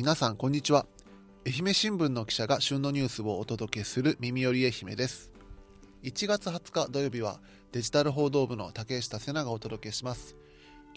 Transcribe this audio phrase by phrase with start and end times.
[0.00, 0.86] 皆さんこんにちは。
[1.46, 5.30] 愛媛新聞の記者が旬のニュースをお届けする耳より愛媛です。
[6.04, 7.38] 1月20日土曜日は
[7.72, 10.36] デジタル報道部の竹下瀬名がお届けします。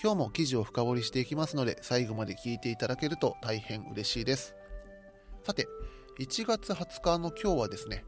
[0.02, 4.56] 今日も記事を深掘りしていきますので最後まで聞いていただけると大変嬉しいです。
[5.44, 5.68] さて
[6.22, 8.06] 1月20日の今日はですね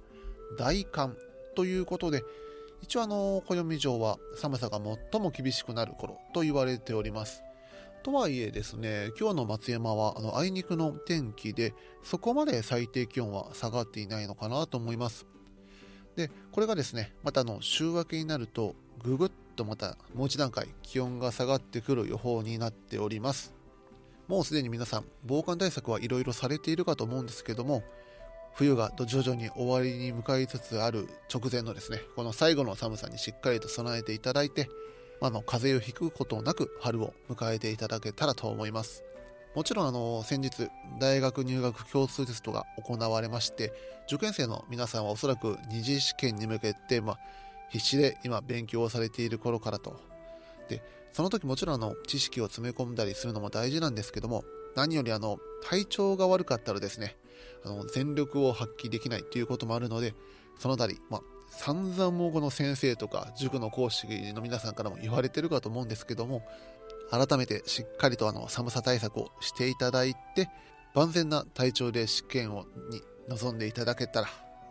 [0.57, 1.18] 大寒
[1.57, 2.23] ということで
[2.82, 4.80] 一応あの暦上は寒さが
[5.12, 7.45] 最も厳しくなる頃と言われております。
[8.06, 11.74] とはいえですね、今日の松山はあのあいにくの天気で、
[12.04, 15.26] そこまで最低気温は下がっていないのかなと思います。
[16.16, 23.55] で、これがですね、またあの週明けになると、ぐぐっとまたもう一段階気温が下がってくる予報になっております。
[24.28, 27.81] もうすでに皆さん、防寒対策はいろいろされているかと思うんですけども、
[28.53, 34.70] 冬が徐々に終わりに向かいつつある直前のですね、この最後の寒さにしっかりと備えていただいて、
[35.22, 39.04] あの風邪をひくことなく春を迎えていただけたらと思います。
[39.56, 40.70] もちろんあの先日
[41.00, 43.72] 大学入学共通テストが行われまして
[44.08, 47.20] 受験生の皆さんはおそらく二次試験に向けて、まあ、
[47.70, 49.98] 必死で今勉強をされている頃からと
[50.67, 54.44] でその時もちろんあの知識を詰め込んだりするのも大事なんですけども
[54.76, 57.16] 何よりあの体調が悪かったらですね
[57.64, 60.14] あの全力を発揮できないということもあるので
[60.59, 61.22] そのあたり、まあ、
[61.58, 66.44] 散々もこの先生とか塾の講師の皆さんからも言われてるかと思うんですけども
[67.09, 70.50] 改めてしっかりとあの寒さ対策をしていただいて
[70.94, 74.28] 万全な体調で試験をに臨んでいただけたら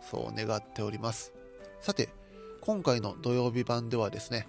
[0.09, 1.33] そう願っております。
[1.81, 2.09] さて
[2.61, 4.47] 今回の土曜日版ではですね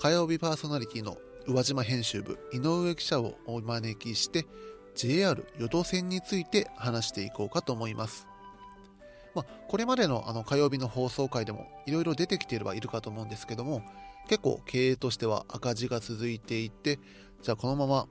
[0.00, 1.16] 火曜日パーソナリティの
[1.46, 4.46] 宇和島編集部井上記者をお招きして
[4.94, 8.26] JR 淀線について話していこうかと思います。
[9.38, 13.82] まあ、これまでのあの火曜日の放送回でもいろいろ出てきていればいるかと思うんですけども
[14.28, 16.98] 結構経営としては赤字が続いていて
[17.42, 18.08] じゃあこのまま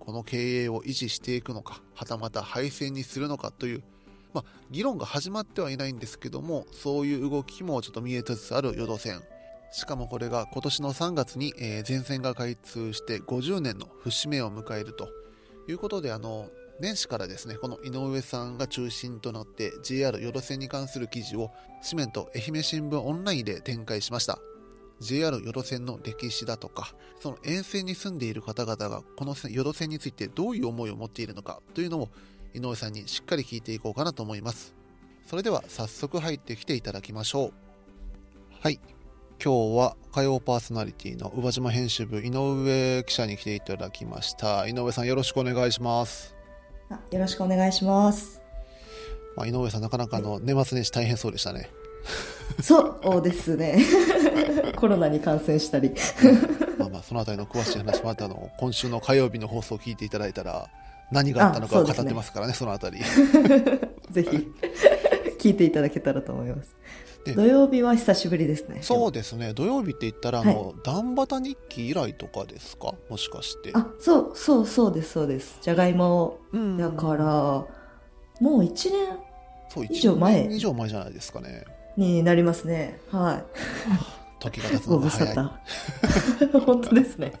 [0.00, 3.84] この経営を維持していくのかはたまた廃線にするのかという、
[4.34, 9.22] まあ、議論が始まってはいないんですけどもそういう動きもちょっと見えつつある淀線。
[9.72, 15.08] しかもこれが今年の3月に、えー、全線が開通して50年の節目を迎えると
[15.68, 16.48] いうことであの
[16.80, 21.50] 年始からですね、この井上さんが中心となって JR 淀線に関する記事を
[21.88, 24.38] 紙面と愛媛新聞オンラインで展開しました。
[25.00, 32.08] JR 淀線の歴史だとか、その沿線に住んでいる方々がこの淀線についてどういう思いを持っているのかというのを
[32.54, 34.74] 井上さんにしっかり聞いていこうかなと思います。
[35.26, 37.52] それでは早速入ってきていただきましょう。
[38.60, 38.80] はい。
[39.42, 44.66] 今日は火曜パーソナリティの宇和島編集部井上記者に来ていただきました。
[44.66, 46.33] 井上さんよろしくお願いします。
[47.10, 48.40] よろしくお願いします。
[49.36, 51.70] まあ、井上さん、なかなかの年末年始大変そうでしたね。
[52.62, 53.78] そうですね。
[54.76, 55.92] コロナに感染したり。
[56.78, 60.68] まあまあ、そのあたりの詳しい話もあったの、今週の火曜日の放送を聞いていただいたら、
[61.10, 62.98] 何があったのか語ってますからね、そ、ね、のあたり。
[64.10, 64.48] ぜひ、
[65.44, 66.74] 聞いていただけたらと思います。
[67.36, 68.78] 土曜日は久しぶりですね。
[68.80, 69.52] そうですね。
[69.52, 72.94] 土曜日って言ったら、あの、ダンバタ日記以来とかですか？
[73.10, 73.70] もしかして。
[73.74, 75.58] あ、そう、そう、そうです、そうです。
[75.60, 76.38] じゃがいも。
[76.78, 77.66] だから、も
[78.40, 80.48] う1年以上前。
[80.50, 81.64] 以上前じゃないですかね。
[81.98, 82.98] になりますね。
[83.10, 83.44] はい。
[84.40, 85.36] 時が経つのが早い。
[86.64, 87.32] 本当ですね。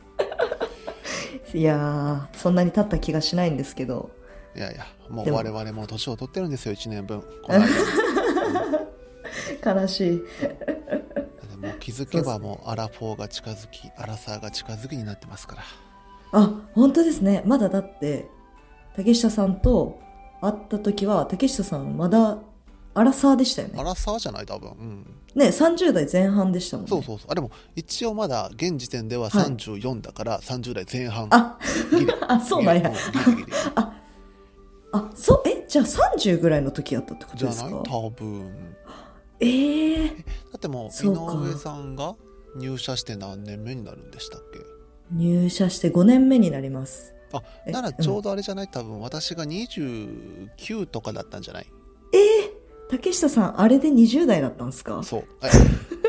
[1.54, 4.10] いやそんなに経った気がしないんですけど。
[4.56, 7.22] いやいや、もう我々も年を取ってるんですよ、1年分。
[9.64, 10.22] 悲しい。
[11.58, 15.62] もう気づけばもうアラフォーが近づき、アラサーが近づきになってますから。
[16.32, 17.42] あ、本当ですね。
[17.46, 18.28] まだだって、
[18.96, 19.98] 竹下さんと
[20.40, 22.38] 会った時は、竹下さんまだ
[22.94, 23.80] アラサーでしたよね。
[23.80, 24.70] アラサーじゃない多分。
[24.70, 25.06] うん。
[25.34, 26.90] ね、30代前半でしたもんね。
[26.90, 27.26] そうそうそう。
[27.30, 31.26] あ、でも一応まだ現時点では34だから30代前半。
[31.30, 31.58] あ、
[32.28, 32.92] あ、そうなんや。
[33.74, 33.93] あ、
[34.96, 37.68] あ、そう、え、じゃあ30ぐらいの時やったってことですか？
[37.68, 37.84] じゃない？
[37.90, 38.52] 多分。
[39.40, 40.22] えー、だ
[40.56, 41.08] ってもう井
[41.52, 42.14] 上さんが
[42.56, 44.60] 入社して何年目になるんでしたっけ？
[45.12, 47.14] 入社して5年目になります。
[47.32, 51.66] あならちょうどあれじゃない、うん、多分私が29とかだったんじゃない？
[52.12, 52.50] えー、
[52.90, 55.02] 竹下さんあれで20代だったんですか？
[55.02, 55.24] そう。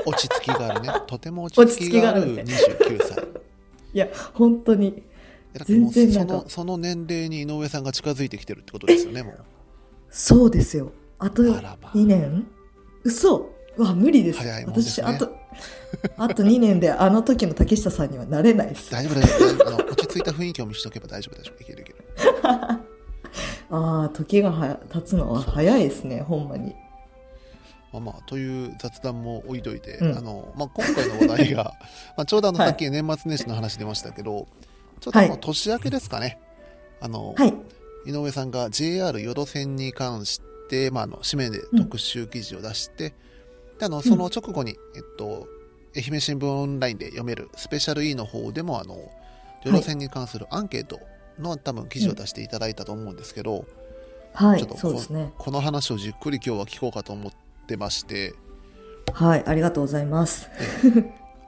[0.05, 0.89] 落ち着きがあるね。
[1.07, 3.25] とても落ち着きがある 29歳。
[3.93, 5.01] いや本当に
[5.63, 9.45] 全然そのその年齢に井上さんが近づいてきてるってことですよねもう
[10.09, 12.47] そうですよあと2年
[13.03, 14.43] 嘘わ無理です。
[14.43, 14.65] ね。
[14.67, 15.35] 私、あと、
[16.17, 18.91] あと2年であの時の竹下さんにはなれないです。
[18.91, 19.67] 大丈夫、大丈夫。
[19.67, 21.61] あの落ち着いた雰囲気を見せておけば大丈夫、大丈夫。
[21.61, 21.97] いけるいける。
[23.69, 26.75] ああ、時がは経つのは早いですね、ほんまに。
[27.91, 31.73] まあまあ、という雑談も置いといて、うん、あの、まあ、今回の話題が、
[32.17, 34.47] まあ、ちょうどあの、さっき年末年始の話出ましたけど、
[34.99, 36.39] ちょっとあの、年明けですかね。
[37.01, 37.53] あの、はい、
[38.05, 43.13] 井上さんが JR 淀線に関して、まあ、あの紙面で特集記事を出して、
[43.79, 45.47] であのその直後に、えっと、
[45.95, 48.97] 愛媛新聞オンラインで読めるスペシャル E の方でもあの
[49.63, 50.99] 淀線に関するアンケート
[51.39, 53.65] の多分記事を出していただいたと思うんですけど、
[54.33, 54.59] はい。
[54.59, 55.33] ちょっと、そうですね。
[55.37, 57.31] この話をじっくり今日は聞こうかと思っ
[57.67, 58.33] てまして、
[59.13, 60.49] はい、ありがとうございます。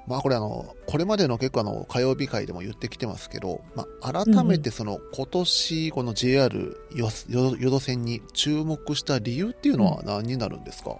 [0.07, 10.98] まあこれあの、これまでの結構あの、火曜日会でも言ってきてますけど、まあ改めてその、今年この JR よよ淀線に注目した理由っていうのは何になるんですか、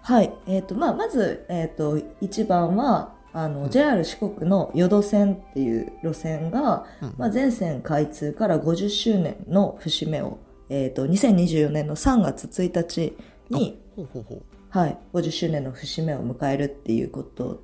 [0.00, 3.70] はい、えっ、と、まあ、まず、えっ、と、一番は、あの、うん。
[3.70, 7.14] JR 四国の淀線っていう路線が、うん。
[7.18, 10.38] まあ、全線開通から50周年の節目を、
[10.70, 13.16] えっ、と、2024年の3月1日
[13.50, 14.42] に、ほうほうほう。
[14.68, 17.62] はい、50周年の節目を迎えるっていうこと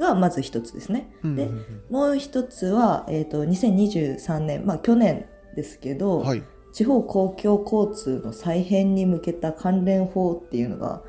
[0.00, 1.12] が、まず一つですね。
[1.22, 6.42] でうんうんうんもう一つは、えっ、と、2023年、まあ、去年ですけど、はい。
[6.72, 11.02] 地方公共交通の再編に向けた関連法っていうのが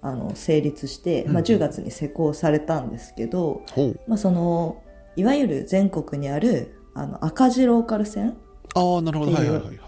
[0.00, 4.00] あの成立して、まあ、うんうん10月に施行されたんですけど、ほう。
[4.06, 4.82] まあ、その
[5.16, 8.36] いわゆる全国にあるあの赤字ローカル線、
[8.74, 9.32] ああ、なるほど。
[9.32, 9.78] はいはいはい。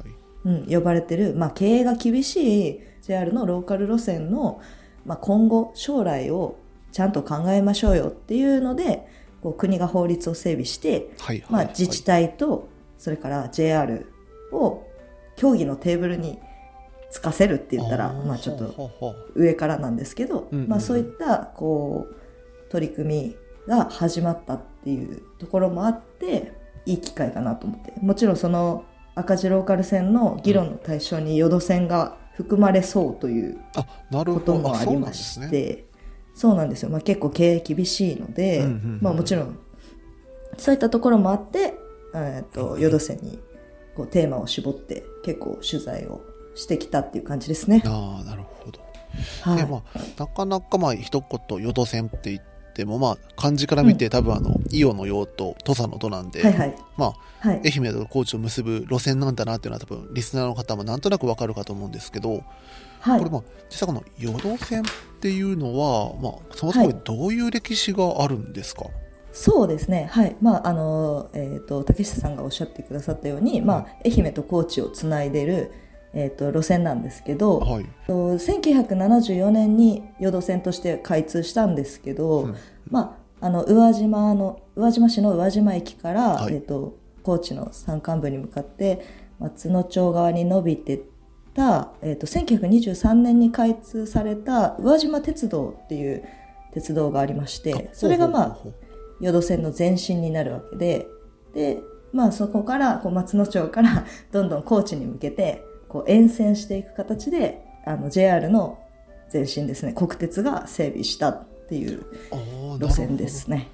[0.45, 4.61] うん、呼ばれてる、まあ、経営が厳しい JR のローカル路線の、
[5.05, 6.57] まあ、今後将来を
[6.93, 9.07] ちゃんと考えましょうよっていうので
[9.43, 11.69] こう国が法律を整備して、はいはい、まあ、はい。
[11.69, 14.07] 自治体とそれから JR
[14.53, 14.87] を
[15.37, 16.39] 協議のテーブルに
[17.11, 18.93] つかせるって言ったらーまあ、ちょっと
[19.35, 26.53] 上からなんですけど、うんうんうんまあ、そういったこう取り組みが始まったっていうところもあって
[26.87, 28.85] いい機会かなと思ってもちろんその
[29.15, 33.59] 赤字ローカル線の議論の対象に淀線が含まれそうという。
[34.11, 35.85] こともありましですね。
[36.41, 38.67] てそうなんですよ、まあ、結構経営厳しいので、
[39.01, 39.59] まあ、もちろん
[40.57, 41.75] そういったところもあって、
[42.15, 43.39] えー、と淀線に
[43.95, 46.23] こうテーマを絞って結構取材を
[46.55, 47.83] してきたっていう感じですね。
[47.85, 48.81] ああ、なるほど。
[49.43, 49.57] はい。
[49.59, 49.83] でまあ、
[50.19, 52.43] なかなかまあ一言淀線って言っ
[52.75, 56.75] ても、まあ、漢字から見て、多分あの伊予の用と土佐の土なんで、はいはい。
[56.97, 57.61] まあ、はい。
[57.65, 62.43] 愛媛と高知を結ぶ路線なんだなっていうのは多分リスナーの方もなんとなくわかるかと思うんですけど、
[63.01, 63.19] はい。
[63.19, 64.83] これまあ実際この淀線
[65.21, 68.87] っていうのは、まあ、そもそもどういう歴史があるんですか、
[69.33, 70.35] そうですね、はい。
[70.41, 75.73] まああのえー、と竹下さんがおっしゃってくださったように、まあ、愛媛と高知をつないでる、
[76.15, 77.85] えー、と路線なんですけど、はい。
[78.07, 82.57] と1974年に淀線として開通したんですけど、うん。
[82.89, 86.55] まあ、あの宇和島の宇和島市の宇和島駅から、はい。
[86.55, 89.07] えっと高知の山間部に向かって
[89.39, 91.01] 松野町側に伸びてっ
[91.61, 96.25] た、えっと1923年に開通された宇和島鉄道っていう
[96.73, 98.59] 鉄道がありましてそれがまあ
[99.21, 101.07] 淀線の前身になるわけで
[101.55, 108.79] で、まあ、そこからこう松野町から どんどん高知に向けてこう沿線していく形であの JR の
[109.33, 112.05] 前身ですね国鉄が整備したっていう
[112.81, 113.69] 路線ですね。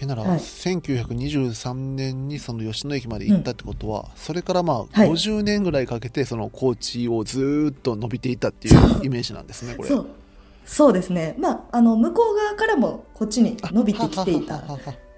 [0.00, 0.38] えなら、はい。
[0.38, 5.10] 1923年にその吉野駅まで行ったってことは、それからまあはい。
[5.10, 9.88] 50年ぐらいかけてその高知をずーっと伸びていったっていうイメージなんですねこれ。
[9.88, 10.06] そう。
[10.64, 14.62] そうですね、まあ、あの向こう側からもこっちに伸びてきていた。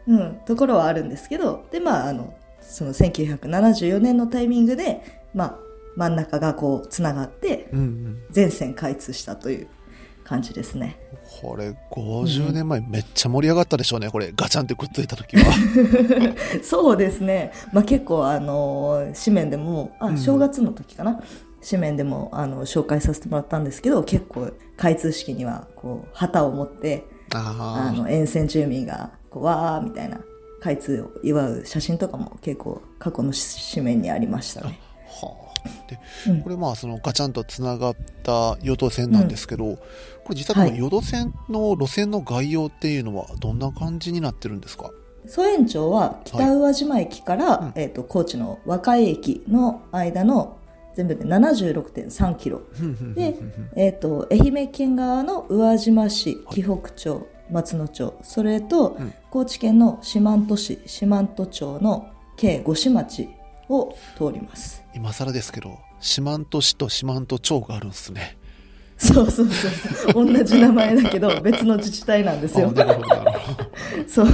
[0.07, 5.59] うん、ところはあるんですけどで、まあ、あのその1974年のタイミングで、まあ、
[5.97, 8.23] 真ん中がこうつながってうんうん。
[8.31, 9.69] 全線開通したという
[10.25, 10.99] 感じですね。
[11.41, 14.33] これ50年前めっちゃ盛り上がったでしょうねこれ。
[14.35, 15.45] ガチャンってくっついた時は。
[16.63, 20.19] そうですね、まあ、結構あの紙面でもあうん。
[20.19, 21.21] 正月の時かな、
[21.69, 30.21] 紙面でもあの紹介させてもらったんですけど結構開通式にはこう旗を持ってああの沿線住民がこうわーみたいな
[30.61, 33.33] 開通を祝う写真とかも結構過去の
[33.75, 34.79] 紙面にありましたね。
[35.89, 36.43] でうん。
[36.43, 39.77] これまあそのガチャンとつながった淀線なんですけど、
[40.25, 44.91] これ実際この淀線の路線の概要っていうのはどんな感じになってるんですか？
[45.27, 47.73] 総延長は北宇和島駅から、うん。
[47.75, 50.59] えー、と高知の和井駅の間の
[50.95, 52.63] 全部で76.3キロ。
[53.15, 53.35] で、
[53.75, 58.15] えー、と愛媛県側の宇和島市紀北町松野町。
[58.23, 59.15] それと、うん。
[59.31, 63.29] 高知県の四万十市四万十町の計五市町
[63.69, 68.39] を通ります今更ですけど四万十市と四万十町があるんですね。
[68.97, 69.71] そうそうそう
[70.13, 70.33] そう。
[70.33, 72.69] 同じ名前だけど 別の自治体なんですよ。
[72.69, 73.69] あなるほどなるほど。
[74.09, 74.27] そう。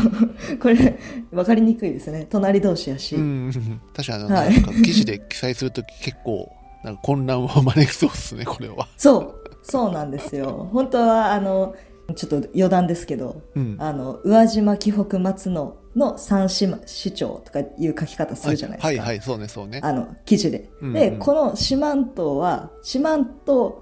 [0.60, 0.98] これ
[1.32, 2.26] 分かりにくいですね。
[2.28, 6.52] 隣同士やし、うん確かになんか記事で記載するとき結構
[6.84, 8.86] なんか混乱を招きそうですねこれは。
[8.96, 10.68] そう、そうなんですよ。
[10.72, 11.74] 本当は、あの、
[12.14, 18.88] ちょっと余談ですけど、うんあの、宇和島、紀北、松野の三市市長とかいう書き方するじゃないですか。
[18.88, 20.70] はいはいはいそうねそうねあの、記事で。
[20.80, 23.74] うんうんで、この四万十は、四万十、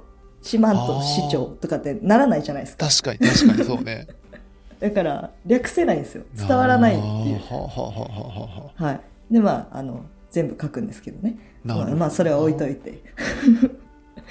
[0.43, 2.87] 四万十市長とかってならないじゃないですか。
[2.87, 4.07] 確かに確かにそうね
[4.81, 6.25] だから、略せないんですよ。
[6.37, 7.41] 伝わらないっていう。
[7.49, 9.35] はい。
[9.35, 11.37] で、まあ、あの、全部書くんですけどね。
[11.65, 13.03] なるほどまあ、まあそれは置いといて。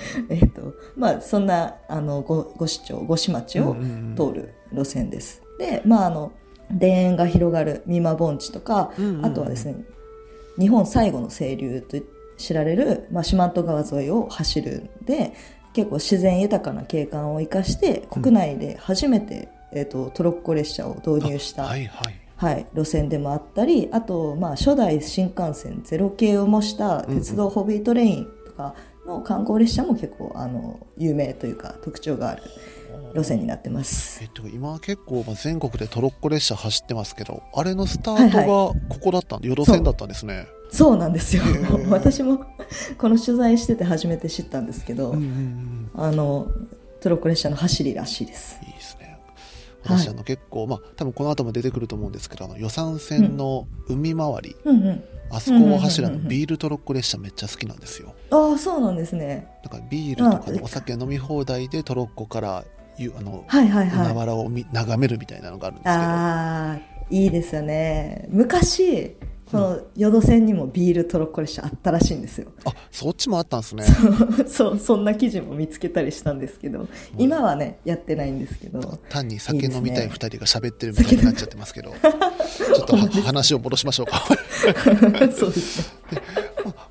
[0.29, 5.41] えっと、まあ、そんな、あの、ご、ご市長、ご市町をうんうんうん通る路線です。
[5.59, 6.31] で、まあ、あの、
[6.79, 9.75] 田園が広がる美馬盆地とか、うんうんうんあとはですね、
[10.59, 11.97] 日本最後の清流と
[12.37, 15.33] 知られる、まあ、四万十川沿いを走るんで、
[15.73, 22.27] 結構自然豊かな景観を生かして、国内で初めて、えっと、トロッコ列車を導入した、はいはい。
[22.37, 28.75] はい、路線でもあったりあと、まあ、初代新幹線ゼロ系を模した鉄道ホビートレインとか
[29.07, 32.43] の観光列車も結構あの有名というか特徴がある
[33.15, 34.19] 路線になってます。
[34.21, 40.47] えっと、今結構まあ全国でトロッコ列車走ってますけどあれのスタートがここだったんで、淀線だったんですね。
[40.69, 41.43] そうなんですよ。
[41.43, 41.87] へー。
[41.89, 42.45] 私も
[42.97, 46.47] この取材してて初めて知ったんですけど、うんうんうんあの
[46.99, 48.59] トロッコ列車の走りらしいです。
[48.63, 48.73] いい
[49.83, 54.81] ですねはい私、あの結構まあ多分この後も出てくると思うんですけどあの予算線の海回り、うん。
[54.81, 56.29] うん、あそこを走るあうんうんうんうん。
[56.29, 58.13] のビールトロッコ列車めっちゃ好きなんですよ。
[58.31, 59.47] ああそうなんですね。
[59.63, 62.65] だからビールとかあのお酒飲み放題でトロッコから
[62.97, 64.05] ゆあのはいはいはい。
[64.07, 65.95] 海原を見眺めるみたいなのがあるんですけど。
[65.95, 66.79] ああ
[67.09, 68.25] いいですよね。
[68.29, 69.15] 昔
[69.51, 72.51] この淀線にもビールトロッコ列車あったらしいんですよ。
[72.65, 73.85] あそっちもあったんですね。
[74.47, 76.87] そうそんな記事も見つけたりしたんですけど
[77.17, 78.81] 今はねやってないんですけど。
[79.09, 84.25] 単に酒飲みたいいい2人が喋ってるみたいになっちゃってますけどちょっとは話を戻しましょうか。
[85.31, 86.21] そうですね。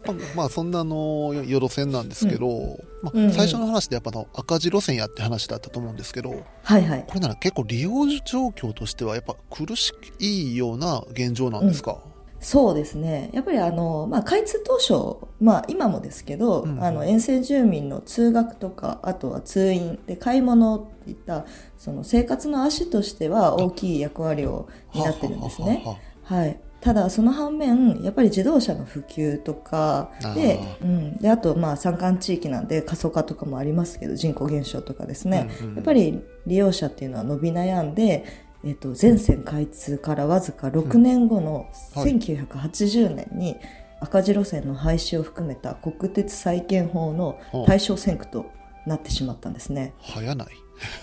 [0.07, 3.33] まあ、まあそんなあのよ路線なんですけど、まあうんうん。
[3.33, 7.05] 最初の話でやっぱあの赤字路線やって話だったと思うんですけどはいはい。
[7.07, 7.91] これなら結構利用
[8.25, 11.99] 状況としてはやっぱ苦しいような現状なんですか、
[12.41, 13.31] そうですね。
[13.33, 16.85] やっぱりあの、まあ、開通当初、まあ、今もですけど、うんうん。
[16.85, 25.85] あの沿線住民の通学とかあとは通院で買い物っていったその生活の足としては大きい役割を担ってるんですね。
[26.23, 35.75] はい、ただその反面やっぱり自動車の普及とかであうん、であとまあ山間地域なんで過疎化とかもありますけど人口減少とかですね、うんうん。
[35.77, 38.25] やっぱり利用者っていうのは伸び悩んで、
[38.67, 42.03] えっと全線開通からわずか6年後のうん。
[42.03, 42.13] はい。
[42.17, 43.57] 1980年に
[44.01, 48.51] 赤字路線の廃止を含めた国鉄再建法の対象線区と
[48.87, 49.95] なってしまったんですね。
[50.01, 50.49] 早ない、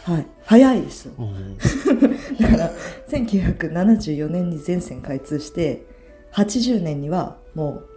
[0.04, 1.10] はい、早いです。
[2.40, 2.72] だから
[3.08, 5.86] 1974年に全線開通して
[6.34, 7.88] 80年にはもう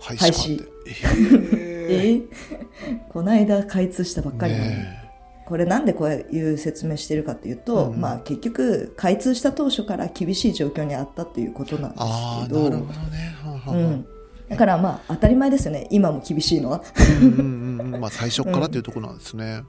[0.00, 0.58] 廃廃止。
[0.58, 0.68] 止
[1.88, 2.22] ええ
[3.10, 5.01] この間開通したばっかりなのに、ね
[5.52, 12.04] これなんでこういう説明してるかというと、うんまあ結局開通した当初から厳しい状況にあったということなんです
[12.48, 12.70] けど。
[12.70, 13.36] なるほどね。
[13.44, 14.06] はははうん、
[14.48, 15.88] だからまあ当たり前ですよね。
[15.90, 16.82] 今も厳しいのは。
[17.20, 19.62] うんうんうんまあ最初からっていうところなんですね、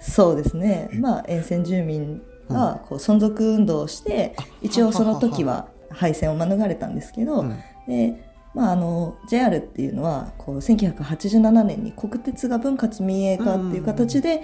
[0.00, 0.88] そうですね。
[0.94, 7.58] まあ沿線住民はこう存続運動をして、一応その時は敗戦を免れたんですけど、うん。
[7.86, 8.26] で
[8.56, 14.40] まあ、あの JR っていうのはこう1987年に国鉄が分割民営化っていう形で、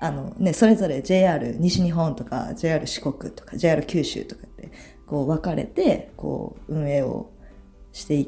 [0.00, 4.72] あのね、それぞれ JR 西日本とか JR 四国とか JR 九州とかって
[5.06, 7.30] こう分かれてこう運営を
[7.92, 8.26] していっ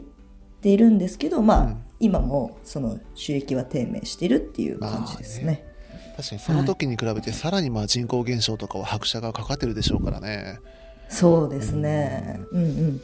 [0.61, 5.64] ているんですけど、まあうん今もその収益は低迷しているっていう感じですね。
[6.17, 10.59] 確かにその時に比べてさらにまあ人口減少とかは拍車がかかってるでしょうからね
[11.09, 12.41] そうですね。
[12.50, 13.00] うんうん。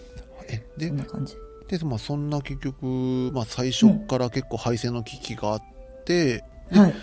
[0.49, 1.37] えでそんな感じ。
[1.69, 5.63] で、まあ、そんな結局、まあ、最初から結構敗戦の危機があっ
[6.05, 6.95] て、はい。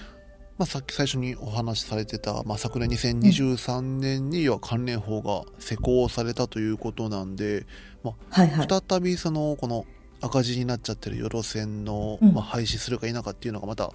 [0.57, 7.65] まあ、さっき最初にお話しされてた、まあ、昨年2023年には関連法が施行されたということなんで、
[8.03, 8.67] まはいはい。
[8.69, 9.85] あ、再びそのこの
[10.21, 12.33] 赤字になっちゃってるよろ線の、うん。
[12.33, 13.91] まあ、廃止するか否かっていうのがまた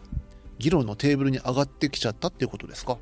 [0.58, 2.98] 議論のテーブルに上がってきちゃったっていうことですか？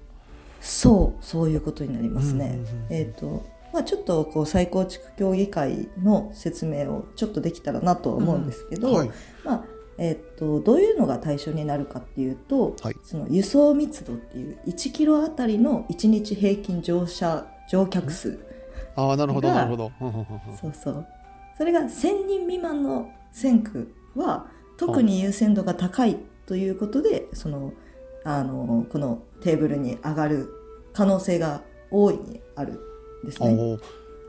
[0.61, 2.47] そう、そういうことになりますね。
[2.47, 9.11] うんうんうんえっ、と、まあちょっとこう再構築協議会の説明をちょっとできたらなとは思うんですけど、はい。
[9.45, 9.65] まあ
[9.99, 18.39] えっ、と、どういうのが対象になるかっていうと、はいその輸送密度っていう1キロあたりの1日平均乗車、乗客数。
[18.95, 19.93] ああなるほどがなるほど
[20.61, 21.07] そうそう。
[21.57, 27.73] それが1000人未満の線区は特に優先度が高いということで、その、
[28.25, 30.49] あの、このテーブルに上がる
[30.93, 32.81] 可能性が大いにある
[33.25, 33.79] んですね。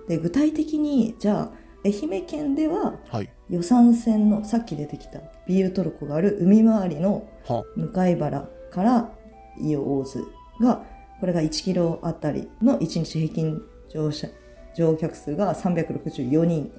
[0.08, 1.52] で、具体的に、じゃあ、
[1.86, 9.12] 愛媛県でははい予算線のさっき出てきたビールトルコがある海回りのは向原から
[9.60, 10.24] 伊予大津
[10.62, 10.84] が
[11.20, 14.28] これが1キロあたりの1日平均乗車
[14.76, 16.72] 乗客数が364人。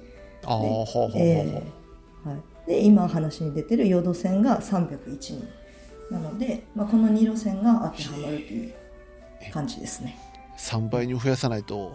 [0.45, 1.21] ああ、ほうほうほうほう。
[1.21, 5.47] えーはい、で今話に出てる淀線が301人。
[6.09, 8.73] なので、まあ、この2路線が当てはまるという
[9.53, 10.17] 感じですね。
[10.57, 11.93] 3倍に増やさないと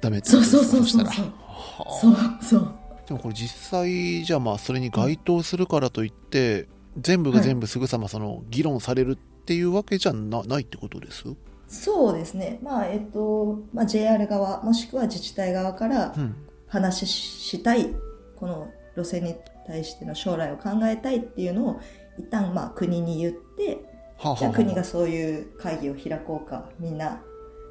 [0.00, 0.80] ダメってことそうですか？
[0.80, 2.00] そうそうそうそうはあ。
[2.00, 2.74] そうそう
[3.10, 11.24] でもこれ実際じゃあまあそれに該当するからといって、全部が全部すぐさまその議論されるっていうわけじゃなないってことです？
[11.66, 12.60] そうですね。
[12.62, 16.36] まあえっと、まあ、JR 側もしくは自治体側からうん。
[16.72, 17.92] 話ししたい
[18.36, 19.34] この路線に
[19.66, 21.80] 対しての将来を考えたいっていうのを
[22.16, 23.84] 一旦まあ国に言って
[24.16, 27.20] はあ、はあはじゃあ国がそういう会議を開こうかみんな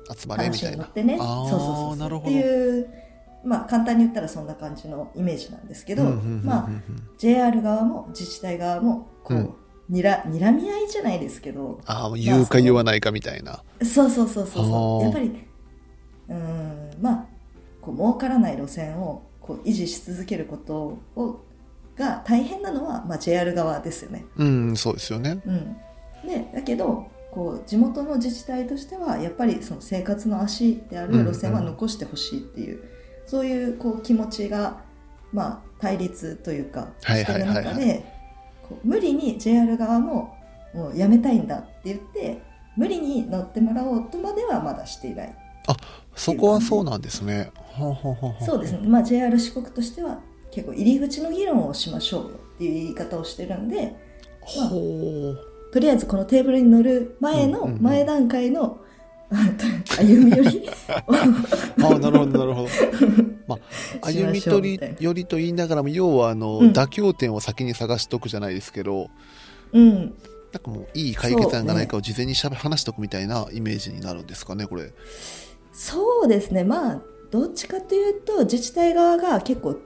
[0.09, 0.83] あ、集まれみ話たいな。
[1.17, 1.95] そうそうそう。
[1.95, 2.29] なるほど。
[2.29, 2.89] っていう
[3.43, 6.69] まあ簡単に言ったらそんな感じのイメージなんですけど、まあ
[7.17, 9.53] JR 側も自治体側もこう、うん。
[9.89, 15.03] にら睨み合いじゃないですけどああ言うか言わないかみたいな、そうそうそうそうそう。
[15.03, 15.47] やっぱり
[16.29, 17.25] うーんまあ
[17.81, 21.43] こう儲からない路線をこう維持し続けることを
[21.97, 24.25] が大変なのは、まあ、JR 側ですよね。
[24.37, 25.41] うんそうですよね。
[25.43, 25.75] うん、
[26.27, 32.83] でだけどこう地元の自治体としてはやっぱりその生活の足である路線は残してほしいっていう、
[33.29, 34.81] そういうこう気持ちが、
[35.31, 38.03] まあ、対立というかはいしてる中で
[38.83, 40.35] 無理に JR 側も
[40.73, 42.41] もうやめたいんだって言って
[42.75, 45.35] 無理に乗ってもらおうとまではまだしていない。
[46.15, 47.51] そこはそうなんですね。
[47.55, 50.19] はあはあはあはあそうですね、まあ、JR 四国としては
[50.49, 53.95] 結構入り口の議論をしましょうよっていう言い方をしてるんで
[54.41, 55.71] ほう。
[55.71, 58.79] とりあえずこのテーブルに乗る前の前段階の
[59.97, 60.69] 歩み寄り？
[60.97, 61.03] あ
[61.77, 62.69] あなるほどなるほど。
[63.47, 63.59] まあ
[64.11, 66.71] 歩み取り寄りと言いながらも要はあの、うん。
[66.71, 69.09] 妥協点を先に探しとくじゃないですけど
[69.73, 70.13] うん。
[70.51, 74.91] なんかもういい解決案がないかを事前にしゃべ話しとくみたいなイメージになるんですかねこれ。
[75.71, 76.63] そうですね。
[76.63, 79.79] まあどっちかというと自治体側が結構、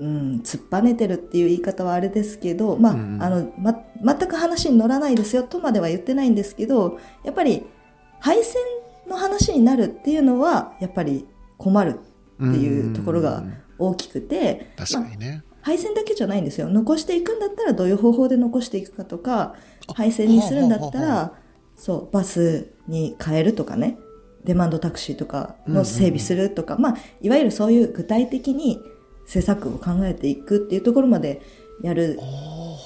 [0.00, 7.64] うん、突っぱねてるっていう言い方はあれですけど、まああのま、全く話に乗らないですよとまでは言ってないんですけどやっぱり
[8.18, 8.60] 廃線
[9.10, 11.26] の話になるっていうのはやっぱり
[11.58, 12.00] 困る
[12.36, 16.68] っていうところがうん大きくて確かにね、配線だけじゃないんですよ。
[16.68, 19.54] 残していくんだったらどういう方法で残していくかとか
[19.88, 21.32] あ配線にするんだったら
[21.76, 23.98] そうバスに変えるとかね。
[24.44, 28.80] デマンドタクシーとかの整備するとか、まあ、いわゆるそういう具体的に
[29.26, 31.42] 施策を考えていくっていうところまで
[31.82, 32.18] やる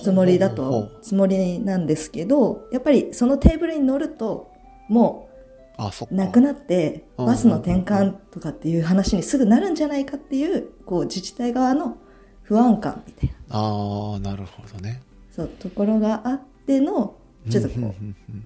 [0.03, 4.51] つもりだとつもりなんですけどやっぱりそのテーブルに乗ると
[4.89, 5.31] も
[5.77, 11.97] あそなくなってうんバスの転換とかっていう話にすぐなるんじゃないかっていうこう自治体側の
[12.43, 13.59] 不安感みたいな。
[13.59, 15.03] ああなるほどね。
[15.35, 17.17] そうところがあっての
[17.51, 17.95] ちょっとこ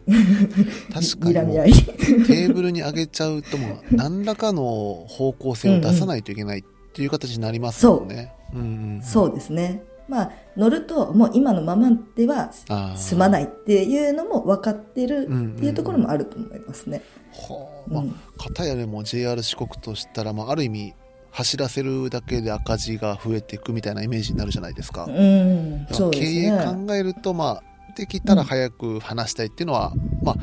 [0.08, 0.12] う
[0.92, 1.54] 確かに
[2.26, 4.62] テーブルに上げちゃうともう何らかの
[5.08, 6.62] 方向性を出さないといけないっ
[6.92, 8.32] ていう形になりますもんね。
[8.54, 9.02] うんうんうん。
[9.02, 12.52] そうですねまあ乗るともう今のままでは
[12.96, 17.02] 済まないっていうのも分かってるうんうんうんっていうところもあると思いますね。
[17.32, 20.94] はあまうんあ、片やでも JR 四国としたら、まあ、ある意味
[21.30, 25.04] 走らせるだけで赤字が増えていくみたいなイメージになるじゃないですか。
[25.04, 26.86] うん、そうです経営ね。
[26.86, 27.62] 考えると、まあ、
[27.96, 29.92] できたら早く話したいっていうのは、
[30.22, 30.36] まあ、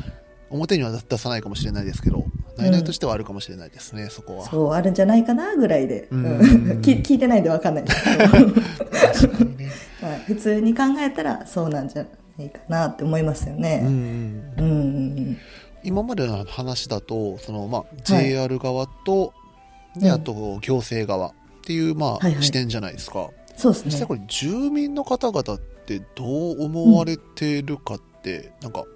[0.50, 2.24] 表には出さないかもしれないですけど、
[2.56, 4.44] 内々としてはあるかもしれないですね、そこは。
[4.46, 6.24] そうあるんじゃないかなぐらいで、うん。
[6.24, 6.40] うん
[6.80, 7.84] 聞聞いてないんで分かんない。
[7.84, 9.70] ですけど、確かにね。
[10.02, 12.06] ま あ、普通に考えたらそうなんじゃ
[12.38, 13.76] ないかなって思いますようんうね。
[13.80, 13.86] ん。
[13.86, 14.64] うんう
[15.20, 15.36] ん
[15.84, 19.32] 今までの話だとその、まあ、JR 側と、
[19.96, 20.14] でうん。
[20.14, 22.42] あと行政側っていう、まあはいはい。
[22.42, 23.30] 視点じゃないですか。
[23.56, 23.90] そうですね。
[23.92, 24.14] 実際こ。
[24.14, 28.88] れ住民の方々ってどう思われてるかって、なんかはい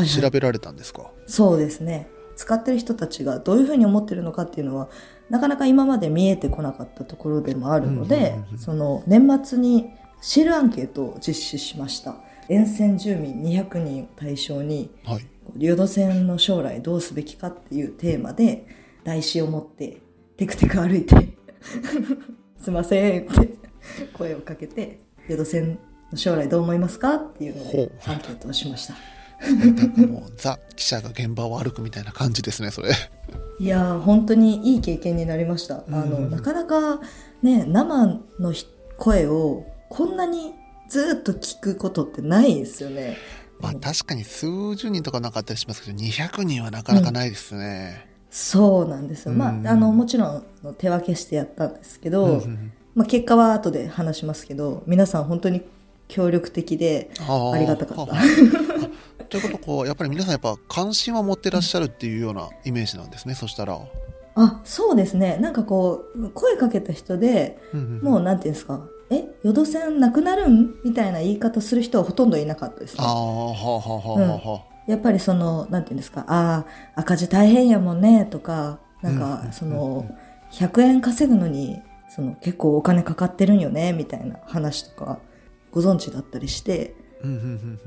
[0.00, 0.08] はい。
[0.08, 2.08] 調べられたんですか、そうですね。
[2.36, 4.88] 使ってる人たちがどういうふうに思ってるのかっていうのは、
[5.30, 9.88] なかなか今まで見えてこなかったところでもあるのでその年末に
[10.20, 12.16] シールアンケートを実施しました。
[12.48, 18.66] 沿線住民200人を対象に、はい流土線の将来どうすべきかっていうテーマで、
[19.04, 19.98] 台紙を持って、
[20.36, 21.14] テクテク歩いて、
[22.58, 23.56] すいませんって
[24.12, 25.78] 声をかけて、流土線
[26.10, 28.94] の将来どう思いますかっていうのでほうアンケートをしました。
[30.08, 32.90] もうザ記者が現場を歩くみたいな感じですねそれ
[33.58, 35.84] いやー本当にいい経験になりました。
[35.88, 37.00] あの、うんなかなか
[37.42, 38.66] ね、生のひ
[38.98, 40.54] 声をこんなに
[40.88, 43.16] ずっと聞くことってないですよね。
[43.60, 49.34] まあ確かに数十人とかなかったりしますけど200人はなかなかないですね、そうなんですよ。
[49.34, 50.44] まうんあ、あの、もちろん
[50.78, 55.62] 手分けしてやったんですけど、うんうんまあ結果は後で話しますけど、皆さん本当に
[56.08, 58.14] 協力的でありがたかった。
[59.36, 63.78] はということこうやっぱり皆さんやっぱ関心は持ってらっしゃるっていうようなイメージなんですね、そしたら。
[64.34, 65.36] あ、そうですね。
[65.38, 68.02] なんかこう、声かけた人で、うんうんうん。
[68.02, 73.04] もうなんていうんですか、え、淀線なくなるんみたいな言い方する人はほとんどいなかったですね。
[73.04, 73.08] あ。
[73.08, 76.64] あはあはあはあはあはやっぱりその、なんていうんですか、あ
[76.96, 80.16] あ、赤字大変やもんね、とか、なんうんか、そうんうんの、
[80.50, 85.18] 100円稼ぐのに、その、結構お金かかってるんよね、みたいな話とか、
[85.70, 87.01] ご存知だったりして、うんうんうんうん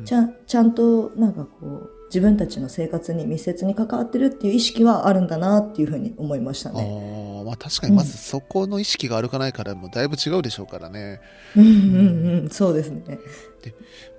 [0.06, 6.82] ちゃん、ちゃんと、なんかこう、自分たちの生活に密接に関わってるっていう意識はあるんだな、っていうふうに思いましたね。
[6.82, 11.22] ああまあ確かにまずそこの意識があるかないからもうだいぶ違うでしょうからね。
[11.56, 13.04] うんうんうん、そうですね。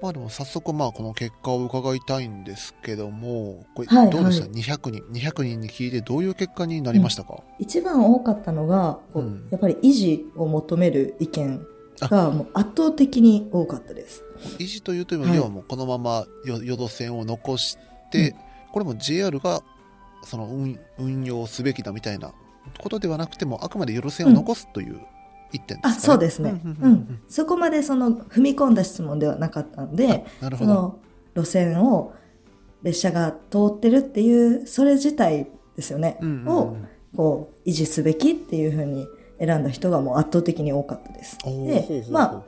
[0.00, 9.48] まあでも早速まあこの結果を伺いたいんですけどもこれはいどうでした、はい200人200人に聞いてどういう結果になりましたか、一番多かったのが、こううん。
[9.50, 11.66] やっぱり維持を求める意見
[12.00, 14.22] がもう圧倒的に多かったです。
[14.58, 17.78] 維持というとはい要はもうこのままよ淀線を残し
[18.10, 18.34] て、
[18.72, 19.62] これも JR が
[20.24, 22.32] その運運用すべきだみたいな
[22.78, 25.00] ことではなくてもあくまで淀線を残すという
[25.52, 26.50] 一点ですかあ、ね、そうですね。
[26.50, 30.72] ううんんうんうんそこまでその踏み込んだ質問ではなかったんで、なるほど。
[30.72, 30.98] その
[31.34, 32.14] 路線を
[32.82, 36.18] 列車が通ってるっていう、それ自体ですよね。
[36.20, 36.76] うんうんうんを、
[37.16, 39.06] こう、維持すべきっていうふうに
[39.38, 41.38] 選んだ人がもう圧倒的に多かったです。
[41.44, 42.42] でまあ、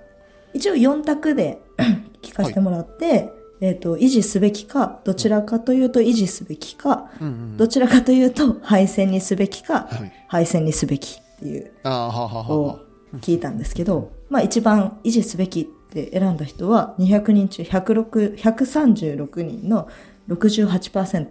[0.54, 1.60] 一応4択で
[2.22, 7.10] 聞かせてもらって、えっ、と、維持すべきか、どちらかというと維持すべきか、
[7.56, 12.80] どちらかというと廃線にすべきか、はい、廃線にすべきっていうを
[13.16, 19.88] 聞いたんですけど、まあ一番維持すべきって選んだ人は200人中106 136人の
[20.28, 21.26] 68%、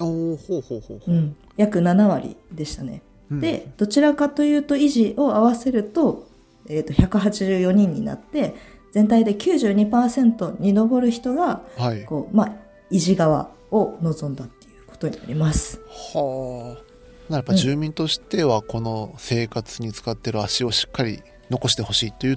[0.00, 3.02] おおほうほうほうほう、うん、約7割でしたね。
[3.32, 3.40] うん。
[3.40, 6.28] で、どちらかというと維持を合わせると、
[6.68, 8.54] えっ、と、184人になって、
[8.92, 12.04] 全体で92%に上る人が、はい。
[12.04, 12.52] こう、まあ、
[12.90, 15.80] 維持側を望んだっていうことになります。
[16.14, 16.92] はあ。
[17.34, 22.36] やっぱ住民としてはこの生活に使ってる足をしっかり残してほしいという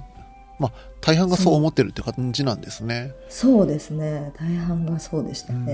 [0.58, 3.12] まあ大半がそう思ってるって感じなんですね。
[3.28, 3.66] そう。
[3.66, 4.32] ですね。
[4.38, 5.66] 大半がそうでしたうん。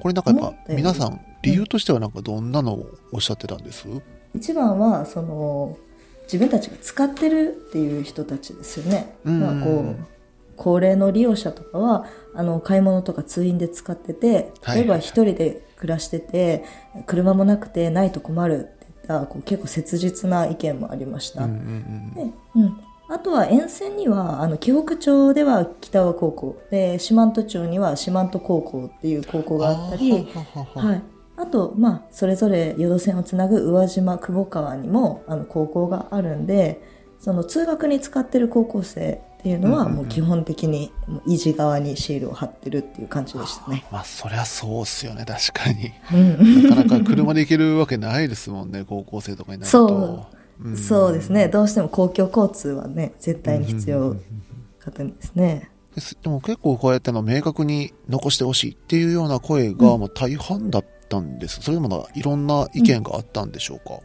[0.00, 3.86] これなんかやっぱ皆さん理由としてはなんかどんなのをおっしゃってたんです、
[4.34, 5.76] 一番はその
[6.24, 9.16] 自分たちが使ってるっていう人たちですよね。
[9.24, 9.96] うんまあ、こう
[10.56, 16.64] 高齢の利用者とかはあの買い物とか通院で使っててはい例えば一人で暮らしてて、
[17.06, 21.44] 車もなくてないと困るっていったこう結構切実な意見もありました。
[21.44, 22.34] うん
[23.06, 30.26] あとは沿線にはあの紀北町では北和高校で四万十町には四万十高校っていう高校があったり。
[30.74, 31.02] はい。
[31.36, 36.80] あと、まあ、それぞれ淀線をつなぐ宇和島、久保川にも、あの、高校があるんで、
[37.18, 43.84] その通学に使ってる高校生っていうのは、もう基本的に、もう維持側にシールを貼ってるっていう感じでしたね。
[43.90, 46.62] まあそりゃそうっすよね確かにうん。
[46.64, 49.94] なかなか車で行けるわけないですもんね高校生とかになるそと
[50.68, 51.48] んそうですね。
[51.48, 54.16] どうしても公共交通はね、絶対に必要
[54.78, 55.70] かとですね。
[55.94, 64.00] ですでも結構こうやっての明確に残してほしいっていうような声がもう大半だったんです、それでもないろんな意見があったんでしょうか、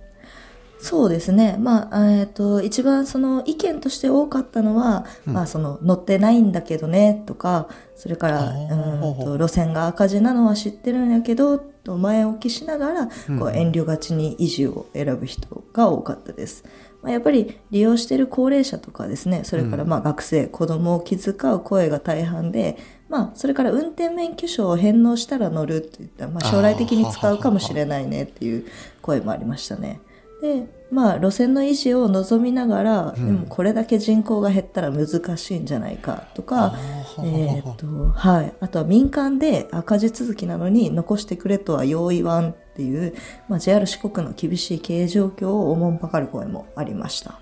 [0.81, 1.57] そうですね。
[1.59, 5.33] まあ、えっ、と、一番その意見として多かったのは、うん。
[5.33, 7.67] まあ、その乗ってないんだけどね、とか、
[7.97, 13.39] それから、うんと路線が赤字なのは知ってるんやけど、と前置きしながら、うん。
[13.39, 16.63] こう遠慮がちに維持を選ぶ人が多かったです。
[17.01, 22.77] まあ、やっぱり利用している高齢者とかですね、それからまあ学生、子供を気遣う声が大半で、
[23.09, 28.65] まあ、それから運転免許証を返納したら乗るって言ったら、まあ、将来的に使うかもしれないねっていう
[29.01, 29.99] 声もありましたね。
[30.41, 36.75] で、まあ、路線の維持を望みながら、うんでもこれだけ人口が減ったら難しいんじゃないかとか、
[37.19, 38.53] えーっと、はい。
[38.59, 43.15] あとは民間で赤字続きなのに残してくれとはよう言わんっていう、
[43.47, 47.39] まあ、JR 四国の厳しい経営状況をおもんぱかる声もありました。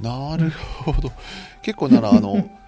[0.00, 0.50] なる
[0.84, 1.10] ほど
[1.62, 2.48] 結構ならあの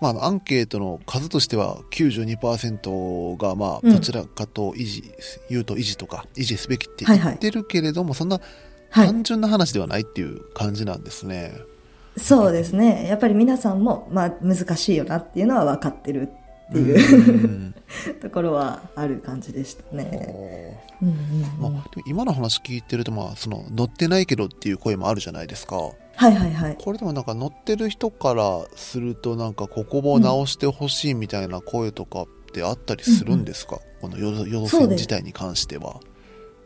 [0.00, 5.04] まあアンケートの数としては92%がまあうんどちらかと維持、
[5.50, 8.40] 言うと維持とか維持すべきってはいはい言ってるけれども、そんな
[8.90, 9.06] はい。
[9.06, 11.52] 単純な話ではないっていう感じなんですね。
[12.16, 13.06] そうですね。
[13.06, 17.74] やっぱり皆さんも、まあ、難しいよなっていうのは分かってるってういう、ん
[18.20, 20.80] ところはある感じでしたね。
[21.00, 25.76] うんうんうんまあ、今の話聞いてると、まあ、その乗ってないけどっていう声もあるじゃないですか。
[26.18, 26.76] はいはいはい。
[26.82, 36.00] これでもなんか乗ってる人からするとなんかここも直してほしいみたいな声とかってあったりするんですか、この夜夜線そうです自体に関しては。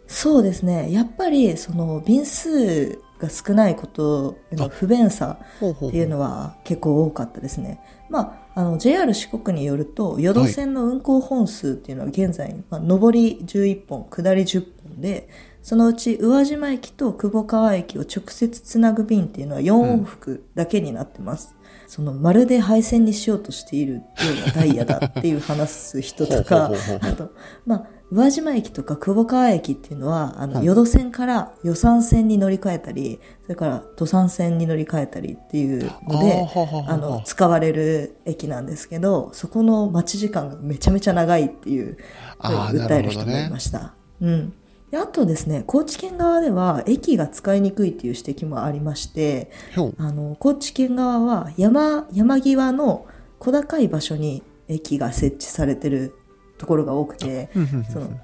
[0.06, 0.90] そうですね。
[0.90, 7.80] やっぱり、その、便数が少ないことへの不便さっていうのは結構多かったですね。
[8.10, 15.28] まあ、あの JR 四国によると淀線の運行本数っていうのは現在、まあ、上り11本下り10本で
[15.62, 21.54] そのうち宇和島駅と久保川駅を直接つなぐ便っていうのは4往復だけになってます、
[21.86, 24.02] そのまるで廃線にしようとしているよ
[24.44, 26.70] うなダイヤだっていう話す人とか
[27.00, 27.32] あと
[27.64, 30.66] まあ宇和島駅とか久保川駅っていうのは、あの、はい。
[30.66, 36.46] 淀線から予算線に乗り換えたり、それから土山線に乗り換えたりっていうので、
[36.88, 41.96] あの、使われる駅なんですけど、そこの待ち時間がめちゃめちゃ長いっていう、
[42.38, 43.94] 訴える人もいました。
[44.20, 44.52] うん。
[44.92, 49.50] であとですね、高知県側では駅が使いにくいっていう指摘もありまして、
[49.96, 53.06] あの、高知県側は山、山際の
[53.38, 56.14] 小高い場所に駅が設置されてる
[56.58, 57.48] ところが多くて、
[57.90, 58.20] その、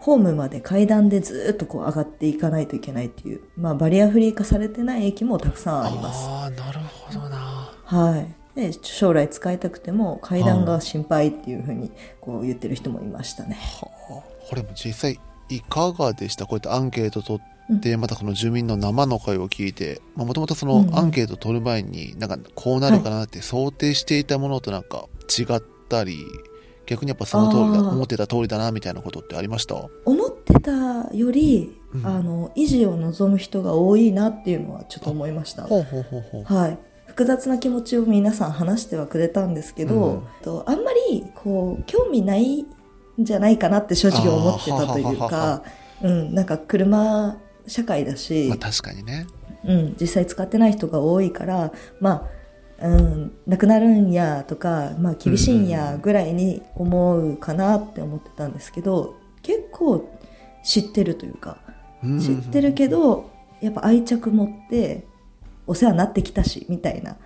[0.00, 6.26] ホームまで階段でずっとこう上がっていかないといけないっていう、まあバリアフリー化されてない駅もたくさんあります。
[6.26, 8.26] ああなるほどなは
[8.56, 8.58] い。
[8.58, 13.58] で、将来使いたくても階段が心配っていうふうにこう言ってる人もいましたね。
[13.82, 16.46] はあこれも実際いかがでした？
[16.46, 17.40] こうやってアンケート取
[17.74, 25.06] って、またこの住民の生の声を聞いてもともとそのアンケート取る前になんかこうなるかなって想定していたものとなんか
[25.38, 26.18] 違ったり
[26.86, 29.74] 逆にやっぱその通りだ思ってた通りだなみたいなことってありました？
[30.04, 32.06] 思ってたより、うん。
[32.06, 35.64] あの、維持を望む人が多いなっていうのはちょっと思いました。
[35.64, 36.44] ほうほうほうほう。
[36.44, 36.78] はい。
[37.06, 40.22] 複雑な気持ちを皆さん話してはくれたんですけど、うん。
[40.42, 42.66] とあんまりこう興味ないん
[43.18, 45.62] じゃないかなって正直思ってたというか、
[46.02, 49.26] うん、なんか車社会だし、まあ確かにね。
[49.64, 52.28] うん、実際使ってない人が多いから、ま
[52.80, 60.08] あ、うん、なくなるんやとか、まあ厳しいんやぐらいに思うかなって思ってたんですけど、結構
[60.64, 61.58] 知ってるというか、
[62.04, 65.06] うん知ってるけど、やっぱ愛着持って
[65.66, 67.16] お世話になってきたし、みたいな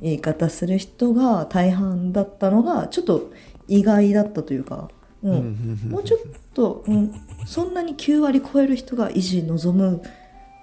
[0.00, 3.30] 言い方する人が大半だったのが、ちょっと
[3.68, 4.90] 意外だったというか、
[5.22, 6.20] うんうんうんうんもうちょっ
[6.54, 7.12] と、うん、
[7.46, 10.02] そんなに9割超える人が維持望む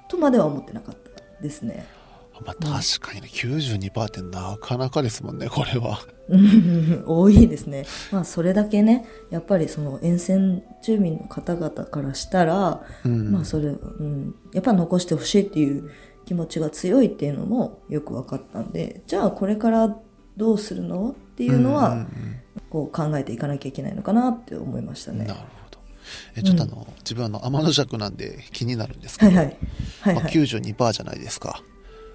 [0.08, 1.86] とまでは思ってなかったですね。
[2.46, 7.86] まあ確かにね92%ってなかなかですもんねこれはうん 多いですね。
[8.12, 15.90] まあそれだけね、やっぱりその沿線住民の方々からしたら、うんまあそれ、うん、やっぱ残してほしいっていう
[16.26, 19.98] 気持ちが強いっていうのもよく分かったんで、じゃあこれから
[20.38, 22.08] どうするのっていうのは、んん
[22.70, 25.20] こう考えていかなきゃいけないのかなって思いましたね。
[25.22, 25.54] うんなるほど
[26.36, 29.58] えちょっとあの、自分あの天の弱なんで気になるんですけど、はいはい。
[30.02, 30.34] はいまあ、はい。
[30.34, 31.64] 92%じゃないですか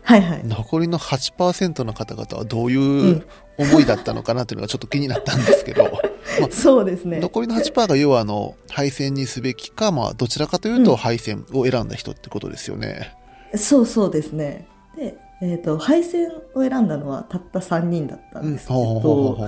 [0.02, 0.40] はいはい。
[0.44, 3.26] 残りの8%の方々はどういうう
[3.58, 5.84] 思いだったのかなっていうのがちょっと気になったんですけど、
[6.40, 7.20] まあそうですね。
[7.20, 13.14] 残りの8%が要はあの配線にすべきか、まあ、どちらかというと配線を選んだ人ってことですよね。
[13.54, 14.66] そうそうですね。
[14.96, 19.38] で、えっ、と、配線を選んだのはたった3人だったんですけど、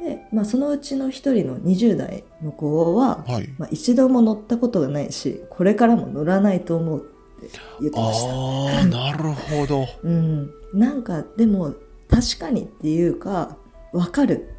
[0.00, 3.48] で、まあ、そのうちの1人の20代の子は、はい。
[3.58, 7.02] まあ、一度も乗ったことがないし、これからも乗らないと思うっ
[7.40, 8.30] て言ってました。
[8.32, 9.86] ああ、なるほど。
[10.02, 10.50] うん。
[10.74, 11.74] なんか、でも、
[12.08, 13.56] 確かにっていうか、
[13.92, 14.54] わかる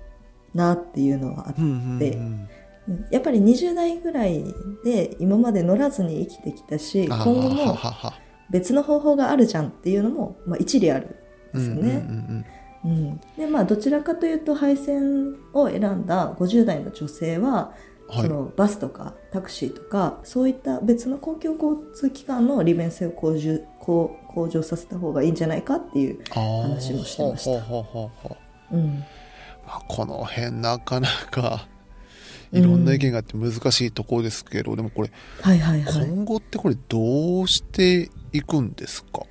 [0.53, 2.49] なっていうのはあって、うんうんうんうん
[3.09, 4.43] やっぱり20代ぐらい
[4.83, 7.77] で今まで乗らずに生きてきたし、今後も
[8.49, 11.05] 別の方法があるじゃんっていうのも、まあ、一理ある
[11.53, 11.81] んですよね。
[11.81, 12.45] うんうんうんうん
[13.37, 17.73] でまあどちらかというと配線を選んだ50代の女性は、
[18.07, 18.21] はい。
[18.23, 27.61] そのバスとかタクシーとかそういった別の公共交通機関の利便性を向上向向上させた方がいいんじゃないかっていう、話もしてました。
[29.87, 31.67] この辺なかなか
[32.51, 39.21] いろんな意見があって難しいところですけど、でもこれはいはいはい、今後ってこれどうしていくんですか？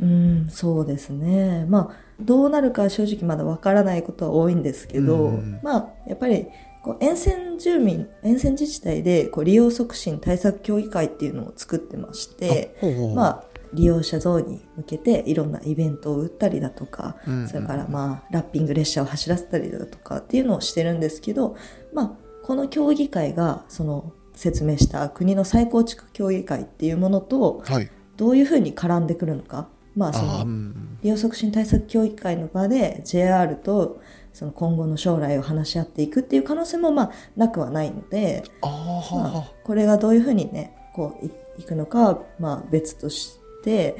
[0.00, 1.66] うん、そうですね。
[1.68, 5.60] まあどうなるか正直まだわからないことは多いんですけど、うん。
[5.62, 6.46] まあやっぱり
[6.82, 12.76] こう沿線住民沿線自治体でこう利用促進対策協議会っていうのを作ってまして、
[13.14, 17.48] まあ、利用者増に向けていろんなイベントを打ったりだとか、うんうん。
[17.48, 21.56] それからまあラッピング列車を走らせたりだとかっていうのをしてるんですけど、
[21.92, 22.12] まあ、
[22.44, 27.90] この協議会がその説明した国の再構築協議会っていうものとはい。
[28.16, 34.00] どういうふうに絡んでくるのか、まあ、そのん利用促進対策協議会の場で JR と
[34.32, 43.96] その今後の将来を話し合っていくっていう可能性もまあなくはないので、まあ、これがどういうふうにねこういいくのかはまあ別として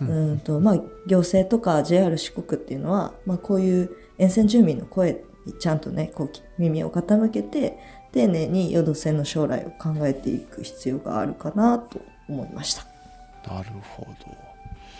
[0.00, 0.38] うん。
[0.40, 7.78] と、まあ、行政とか JR 四国っていうのは、まあ、こういう沿線住民の声にちゃんとねこうき耳を傾けて
[8.12, 12.84] 丁寧に淀線の将来を考えていく必要があるかなと思いました。
[13.52, 14.51] なるほど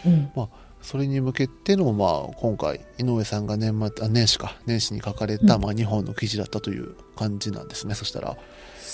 [0.06, 0.48] うん、まあ
[0.82, 8.36] それに向けての、まあ、今回井上さんが年末あ年始か年始に書かれた、うんまあ、2本の記事だったという感じなんですねそしたら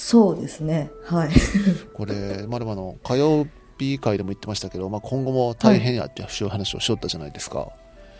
[0.08, 0.90] そうですね。
[1.04, 1.30] はい。
[1.92, 3.46] これまるまの火曜
[3.78, 7.68] 日会でも言ってましたけど、まあ、今後も大変やっていう話をしよったじゃないですか、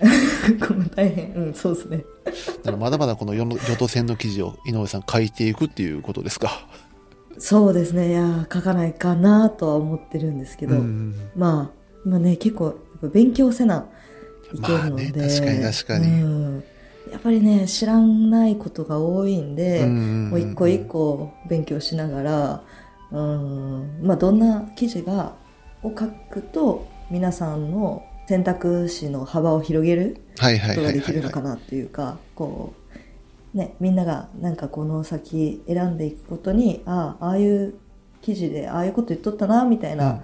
[0.60, 1.32] この大変。
[1.32, 2.04] うん、そうですね。
[2.62, 6.68] だまだまだこの淀淀線の記事を井上さん書いていくっていうことですか
[7.38, 8.10] そうですね。
[8.10, 11.77] いやー、書かないかなとは思ってるんですけど、うんまあ、
[12.08, 13.86] 今ね、結構、やっぱ勉強せな
[14.54, 16.06] いけるので、まあね確かに確かに。
[16.06, 16.64] うん。
[17.12, 22.62] やっぱりね、知らないことが多いんで、うんもう一個一個勉強しながら、
[23.10, 25.34] うん、まあ、どんな記事が、
[25.82, 32.72] を書くと、皆さんの選択肢の幅を広げることができるのかなっていうか、こ
[33.54, 37.74] う、ね、みんながなんかこの先選んでいくことに、ああ、ああいう
[38.22, 40.22] 記事でああいうこと言っとったな、みたいな、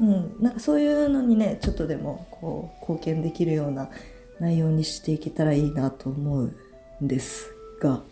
[0.00, 3.90] うんなんかそういうのにね、ちょっとでもこう貢献できるような
[4.40, 6.52] 内容にしていけたらいいなと思う
[7.02, 8.02] んですが、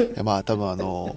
[0.00, 1.16] いやまあ多分あの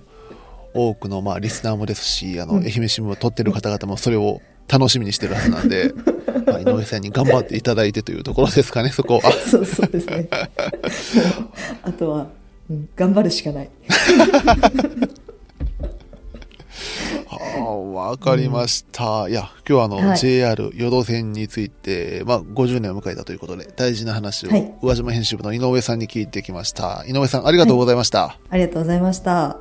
[0.73, 5.93] 多くのまあリスナーもですしあの愛媛新聞を撮ってる方々もそれを楽しみにしてるはずなんで、
[6.47, 9.31] まあ、井上さんに頑張っていただいてというところですかねそこは。
[9.31, 10.29] そうそうですね。
[11.81, 12.27] あとは、
[12.69, 13.69] うん、頑張るしかない。
[17.27, 17.67] は
[18.05, 19.27] あ、わかりました。
[19.29, 27.03] いや、今日はあの、はい JR 淀線について、まあ、50年を迎えたということで、大事な話を、はい宇和島編集部の井上さんに聞いてきました。
[27.07, 28.37] 井上さん、ありがとうございました。
[28.49, 29.57] ありがとうございました。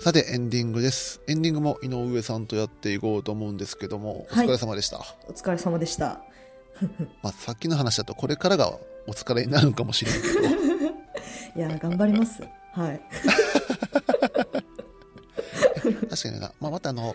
[0.00, 1.20] さて、エンディングです。
[1.28, 5.00] エンディングも井上さんとやっていこうと思うんですけども、おはい疲れ様でした。
[5.28, 6.20] お疲れ様でした。
[7.22, 8.72] まあ、さっきの話だと、これからが
[9.06, 10.48] お疲れになるかもしれんけど、
[11.56, 12.42] いや、頑張ります。
[12.72, 13.00] はい。
[16.16, 17.14] 確かにな、まあ、またあの、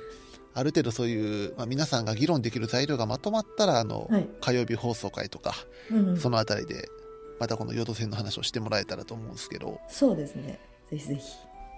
[0.53, 5.53] ある程度そういう、まあ、皆さんが議論できる材料がまとまったら、あの、はい火曜日放送会とか、
[5.91, 6.89] うんうん、そのあたりで、
[7.39, 10.59] またこの淀線の話をしてもらえたらと思うんですけど、そうですね。
[10.89, 11.21] ぜひぜひ。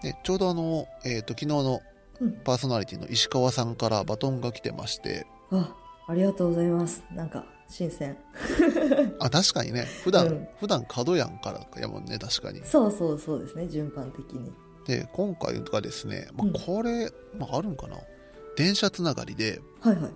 [0.02, 1.82] でちょうどあの、えー、と昨日の
[2.20, 5.76] うんパーソナリティの石川さんからバトンが来てまして、あ、
[6.08, 7.04] ありがとうございます。
[7.12, 8.18] なんか、新鮮。
[9.20, 13.68] あ確かにね普段、うん普段角やんからやもんね確かにそうそうそうですね。
[13.68, 14.52] 順番的に。
[14.92, 17.98] で今回がですね、まうんあ、これ、まあ、あるんかな？
[18.58, 20.12] 電車つながりではいはい。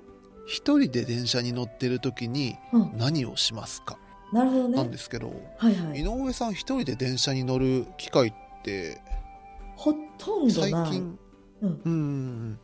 [0.47, 3.97] 一人で電車に乗ってる時にうん、何をしますか、
[4.33, 4.77] なるほどね。
[4.77, 6.01] なんですけど、はいはい。
[6.01, 8.33] 井上さん一人で電車に乗る機会っ
[8.63, 9.01] て
[9.75, 10.71] ほとんどない。
[10.71, 11.19] 最近？
[11.61, 11.69] うん。
[11.69, 11.95] うんうんう
[12.51, 12.59] ん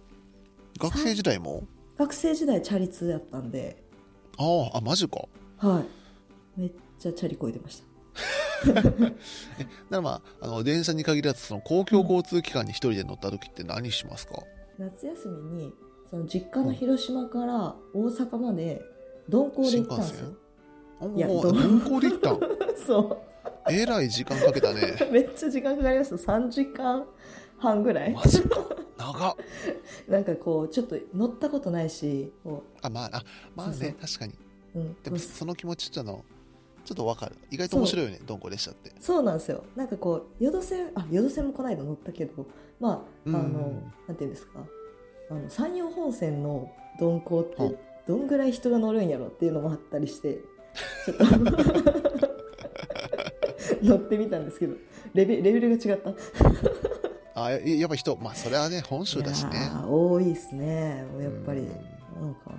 [0.79, 1.63] 学生時代も？
[1.97, 3.81] 学生時代チャリ通やったんで、
[4.37, 5.21] あああマジか
[5.57, 5.81] は
[6.57, 6.59] い。
[6.59, 7.90] めっちゃチャリこいでました。
[8.65, 8.91] だか
[9.89, 14.35] らまああの電車に限らずその公共交通機関に一人で乗った時って何しますか、
[14.77, 15.73] 夏休みに、
[16.09, 18.81] その実家の広島から大阪まで
[19.27, 20.33] 鈍行で行ったんですよ。
[21.15, 22.39] いや鈍行で行ったん
[22.75, 23.23] そ
[23.69, 24.81] えらい時間かけたね。
[25.11, 26.15] めっちゃ時間かかりました。
[26.15, 27.05] 3時間
[27.57, 28.23] 半ぐらいマ。
[28.23, 28.57] ジか
[28.97, 29.37] 長
[30.07, 32.31] なんかこう、ちょっと乗ったことないし、
[32.81, 33.23] あまああ
[33.55, 34.33] まあねそうそう確かに
[34.75, 34.95] う、ん。
[35.01, 36.25] でもその気持ちちょっとあの
[36.85, 37.35] ちょっとわかる。
[37.49, 38.91] 意外と面白いよね鈍行列車って。
[38.99, 39.63] そうなんですよ。
[39.75, 42.45] なんかこう、淀線、あ、淀線もこの間乗ったけど、
[42.79, 44.59] まあ、あの、うんなんていうんですか、
[45.29, 50.39] あの、山陽本線の鈍行っうんて、どんぐらい人が乗るんやろっていうのもあったりして、
[51.05, 51.25] ちょっと
[53.83, 54.75] 乗ってみたんですけど、
[55.13, 56.13] レベレベルが違った。
[57.33, 59.51] あややっぱ人まあそれはね本州だしね。
[59.87, 61.05] 多いですね。
[61.19, 61.67] やっぱり、うん。
[62.21, 62.51] なんか、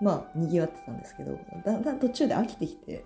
[0.00, 3.04] まあ、賑わってたんですけど、だんだん途中で飽きてきて、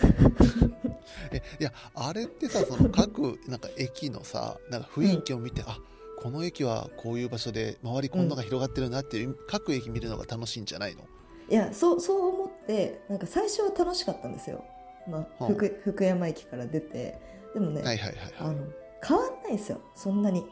[1.32, 5.78] えいやあれってさその各 なんか駅のさなんか雰囲気を見て、あ
[6.22, 11.02] この駅はこういう場所で周りこんなのが広がってるなっていう、各駅見るのが楽しいんじゃないの？
[11.48, 14.64] いやそうそう思ってなんか最初は楽しかったんですよ、
[15.08, 15.54] まあ、うん。
[15.54, 17.18] 福福山駅から出て。
[17.54, 18.34] でもね、はいはいはいはい。
[18.38, 18.66] あの
[19.02, 19.80] 変わんないんですよ。
[19.94, 20.44] そんなに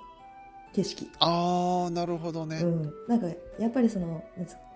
[0.73, 3.27] 景色、ああなるほどね、うん、なんか
[3.59, 4.23] やっぱりその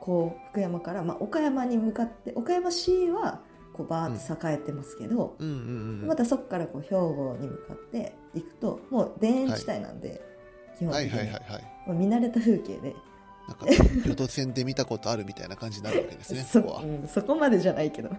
[0.00, 3.40] こう福山から、まあ、岡山に向かって岡山市は
[3.72, 5.48] こうバーッと栄えてますけど、うん。
[5.48, 10.20] うんうんまたそこからこう兵庫に向かって行くともう田園地帯なんで、
[10.78, 12.94] 基本はい的に、はいはいはいもう見慣れた風景で。
[13.48, 13.66] なんか
[14.06, 16.83] 淀線で見たことあるみたいな感じになるわけですね そここは。
[16.83, 18.08] うん、そこまでじゃないけど。
[18.08, 18.16] は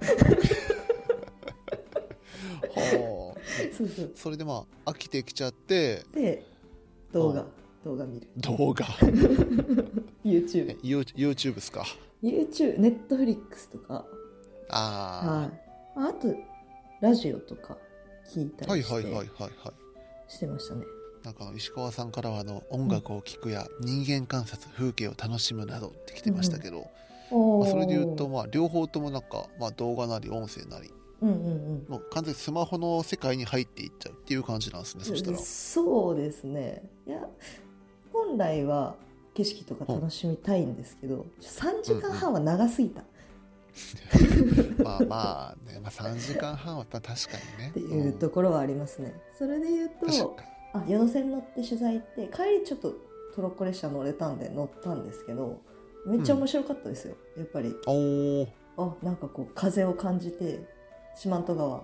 [3.72, 4.06] そうそう。
[4.06, 6.44] あそれでまあ飽きてきちゃってで
[7.14, 7.42] 動画。
[7.42, 7.48] うん。
[7.86, 8.28] 動画見る。
[8.38, 8.86] 動画。
[10.24, 11.86] YouTube YouTube っすか
[12.24, 14.06] ？YouTube、Netflix とか、
[14.76, 15.52] あ
[15.96, 16.36] はい、あと、
[17.02, 17.78] ラジオとか
[18.28, 19.52] 聞いあ、たりして、はいはいはいはいはい。
[20.28, 20.86] してましたね。
[21.24, 26.88] なんか石川さんからはあの音楽を聴くや人間観察風景を楽しむなどって来てましたけど、
[27.32, 31.86] おーまあ、それで言うと、まあ、両方ともなんか、まあ、動画なり音声なりうんうんうん。
[31.88, 35.38] もう完全にスマホの世界に入っていっちゃうっていう感じなんですねそしたら。
[35.38, 36.84] そうですね。
[37.08, 37.26] いや
[38.12, 38.96] 本来は
[39.34, 43.02] 景色とか楽しみたいんですけど、3時間半は長すぎた。
[43.02, 43.04] っ
[44.84, 47.12] まあまあね、まあ、3時間半は確か
[47.58, 47.72] にね。
[47.74, 50.38] ていうところはありますね、それで言うと
[50.74, 52.94] あ宿船乗って取材行って帰りちょっと
[53.36, 55.60] トロッコ列車乗れたんで乗ったんですけど
[56.06, 57.76] めっちゃ面白かったですよ、やっぱり。
[57.88, 60.68] おおあなんかこう風を感じて
[61.16, 61.84] 四万十川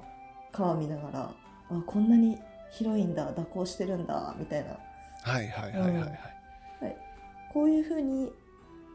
[0.51, 1.35] 川見ながら
[1.69, 2.37] あこんなに
[2.71, 4.77] 広いんだ蛇行してるんだみたいな。
[5.21, 6.07] はいはいはいはいは
[6.87, 6.97] い、
[7.53, 8.31] こういう風に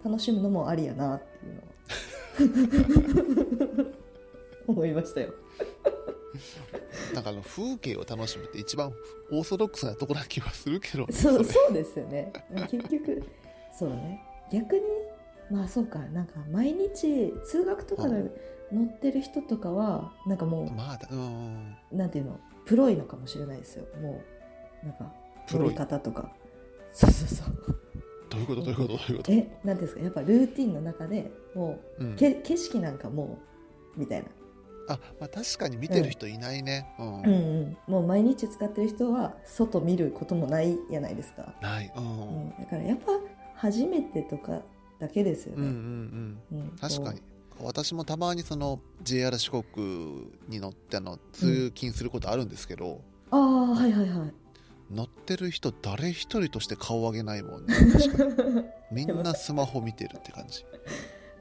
[0.05, 1.67] 楽しむのもありやなっていうのは
[4.67, 5.35] 思いましたよ。
[7.15, 8.93] なんかあの風景を楽しむって一番
[9.31, 12.33] オーソドックスなところな気はするけどねそうれそうですよね。
[12.71, 13.23] 結局
[13.73, 14.83] そうね逆に
[15.51, 18.31] まあそうかなんか毎日通学とかで
[18.73, 23.87] 乗ってる人とかはなんかもまあだうんうなんていうのプロいのかもしれないですよ。
[24.01, 24.23] も
[24.83, 25.13] うなんか
[25.47, 26.33] プロい乗り方とか。
[26.93, 27.81] そうそうそう。
[28.35, 28.63] どういうこと？
[28.63, 28.89] どういうこと？
[28.89, 29.33] どういうこと？
[29.33, 30.01] えなんですか？
[30.01, 32.17] やっぱルーティンの中でもううん。
[32.17, 33.39] け景色なんかも
[33.97, 34.29] うみたいな。
[34.87, 36.87] あ、まあ、確かに見てる人いないね。
[36.99, 37.25] うん、うん。
[37.27, 41.91] うん、もう毎日使ってる人は外見ることもないじゃないですか、ない。
[41.97, 42.47] うん、ううん。
[42.49, 43.13] ん、だからやっぱ
[43.55, 44.61] 初めてとか
[44.99, 46.77] だけですようんうんね、うん。
[46.79, 47.23] 確かに。
[47.63, 54.29] 私もたまにその JR 四国に乗ってあの通勤することあるんですけど、ああはいはいはい。
[54.29, 54.33] 乗
[55.25, 57.75] ってる人誰一人として顔上げないもんね。
[58.93, 60.65] みんなスマホ見てるって感じ。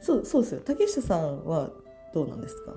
[0.02, 0.62] そうそうですよ。
[0.66, 1.70] 竹下さんは
[2.14, 2.74] どうなんですか？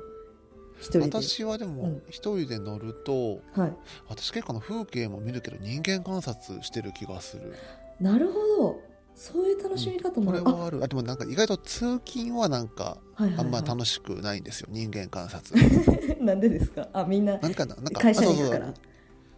[1.00, 2.02] 私はでもうん。
[2.10, 3.76] 一人で乗ると、はい。
[4.08, 7.54] 私結構あの風景も見るけど人間観察してる気がする。
[8.00, 8.80] なるほど。
[9.14, 10.84] そういう楽しみ方こもある、れはある。
[10.84, 14.66] あでもなんか意外と通勤はなんかあんまは楽しくないんですよ。
[14.70, 15.58] 人間観察。
[15.58, 16.88] い、 なんでですか？
[16.92, 18.74] あみんななんかななんか会社に行くから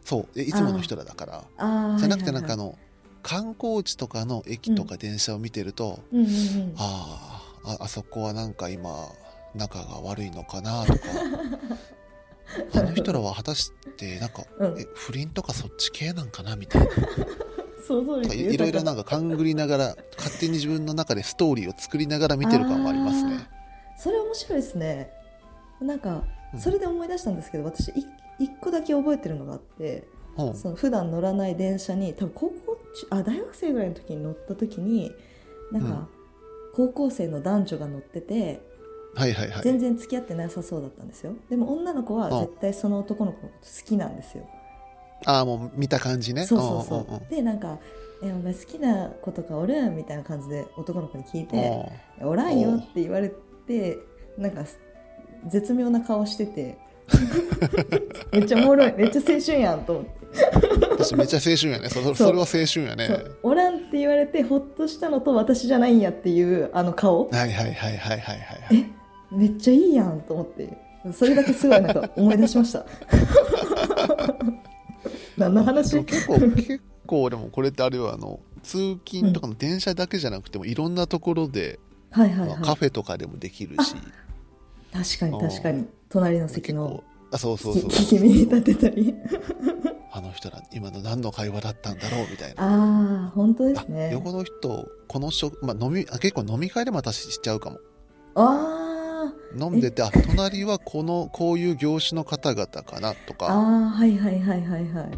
[0.08, 0.28] そう。
[0.36, 1.26] えいつもの人らだか
[1.58, 1.98] ら。
[1.98, 2.78] じゃなくてなんかあのの
[3.22, 6.74] 観光地とかの駅とか電車を見てると、うんうんうん。
[6.78, 8.90] あーああそこはなんか今
[9.54, 10.98] 仲が悪いのかなとか。
[12.72, 14.80] あの人らは果たしてなんか、うん。
[14.80, 16.88] え不倫とかそっち系なんかなみたいな。
[17.86, 23.46] 想像力なんかいいろいろなんか勘ぐりながら勝手に自分の中でストーリーを作りながら見てる感もありますね。
[23.98, 25.10] それ面白いですね。
[25.82, 26.60] なんかうん。
[26.60, 27.92] それで思い出したんですけど、私
[28.38, 30.04] い一個だけ覚えてるのがあって
[30.36, 30.50] う。
[30.50, 32.54] んその普段乗らない電車に多分高校
[32.94, 35.12] 中あ大学生ぐらいの時に乗った時に
[35.72, 35.90] なんうん。
[35.90, 36.08] か、
[36.74, 38.60] 高校生の男女が乗ってて
[39.14, 39.62] はいはいはい。
[39.62, 41.34] 全然付き合ってなさそうだったんですよ。
[41.50, 42.40] でも女の子はうん。
[42.46, 44.44] 絶対その男の子のこと好きなんですよ。
[45.26, 46.46] ああもう見た感じね。
[46.46, 47.78] そうそうそう、んんんでなんか
[48.22, 49.90] 「えお前好きな子とかおる？
[49.90, 51.90] ん?」みたいな感じで男の子に聞いて
[52.22, 53.32] 「おらんよ」って言われ
[53.66, 53.98] て
[54.36, 54.64] なんか
[55.48, 56.78] 絶妙な顔してて
[58.32, 58.94] めっちゃおもろい。
[58.96, 60.18] めっちゃ青春やんと思って、うん
[60.98, 61.88] 私めっちゃ青春やね。
[61.88, 63.08] そそれは青春やね。
[63.42, 67.28] おらんって言われてほっとしたのと私じゃないんやっていうあの顔。
[67.28, 68.36] はいはいはいはいはいはい。
[68.36, 68.86] はい。
[69.30, 70.68] めっちゃいいやんと思って。
[71.12, 72.84] それだけすごいなんか思い出しました。
[75.38, 76.04] 何の話？
[76.04, 81.78] 結構結構でもこれってあれはあの通勤とかの電車だけじゃなくてもいろんなところで、
[82.10, 82.48] はいはいはい。
[82.50, 83.94] まあカフェとかでもできるし。
[84.92, 87.90] 確かに確かに隣の席のあそうそう聞そう。
[87.90, 89.14] き 聞き耳に立てたり。
[90.10, 92.62] あの人ら今の何の会話だったんだろうみたいな。
[92.64, 97.78] ああ本当ですあね横の人この人、まあ、飲みあ結構飲み会でも私しちゃうかも。
[98.34, 103.46] あ飲んでてあ隣はこのこういう業種の方々かなとあか。
[103.46, 105.10] ああはいはいはいはいはい。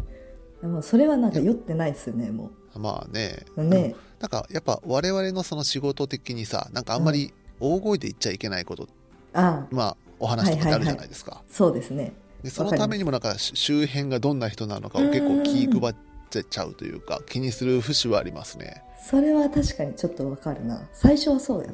[0.61, 3.45] でもそれはなんか酔ってないですよねもまあね。
[3.55, 8.87] うねなんかやっぱ我々のその仕事的にさなんかあんまり大声で言っちゃいけないこと、
[9.33, 12.13] ああまあお話とかってあるじゃないですか、そうですね。
[12.43, 15.95] でそのためにもなんかし周辺がどんな人なのかを結構気配っ
[16.29, 18.83] ちゃうというか気にする節はありますね。
[19.03, 20.87] それは確かにちょっとわかるな。
[20.93, 21.73] 最初はそうやな。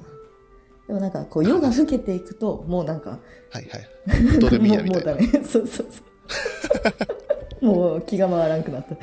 [0.88, 3.18] でもなんかこう夜が更けていくともうなんかは
[3.60, 4.40] いはい。
[4.40, 5.14] どれも嫌みたいな。
[5.16, 5.86] もうそうそうそう。
[7.66, 8.96] もう気が回らんくなった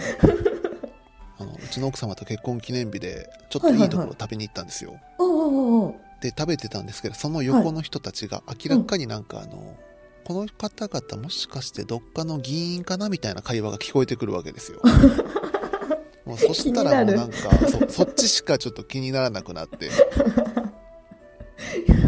[1.38, 5.94] あのうちの奥様と結婚記念日でちょっといいところ食べに行ったんですよ、おうおうお
[6.28, 9.76] うで食べてたんですけどその横の人たちが明らかになんかあの、
[10.24, 14.80] この方々もしかしてどっかの議員かなみたいな会話が聞こえてくるわけですよ。
[16.24, 17.36] もうそしたらもうなんか
[17.68, 19.90] そそっちしかちょっと気にならなくなって。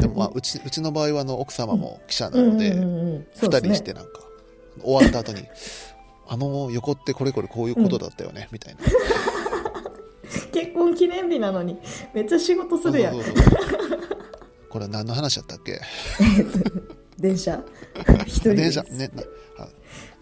[0.00, 3.26] でもまあ うちうちの場合はあの奥様も記者なので、うんうんうんうん。
[3.34, 3.68] そ2うですね。
[3.68, 4.10] 人してなんか
[4.82, 5.46] 終わった後に
[6.26, 8.80] あの横ってこれこれこういうことだったよね、みたいな。
[10.52, 11.78] 結婚記念日なのに
[12.14, 13.14] めっちゃ仕事するやん。
[13.14, 13.34] そうそう
[14.76, 15.80] ここれは何の話だったっけ？
[17.18, 17.62] 電車？
[18.26, 18.56] 一人で。
[18.56, 18.82] 電車？
[18.82, 19.22] ねな
[19.58, 19.68] あ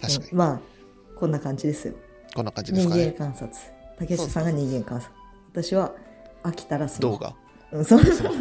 [0.00, 0.60] 確かに、うんまあ
[1.18, 1.94] こんな感じですよ。
[2.34, 3.50] こんな感じです人間かね観察。
[3.98, 5.12] 竹下さんが人間観察。
[5.52, 5.92] 私は
[6.44, 7.34] 飽きたらスマホ動画。
[7.72, 8.04] うんそう。
[8.04, 8.34] そう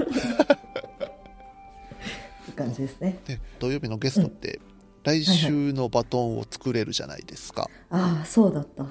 [2.56, 3.18] 感じですね。
[3.26, 4.60] で土曜日のゲストって、
[5.04, 8.86] 来週のバトンを作れるじゃないですか、ああそうだった。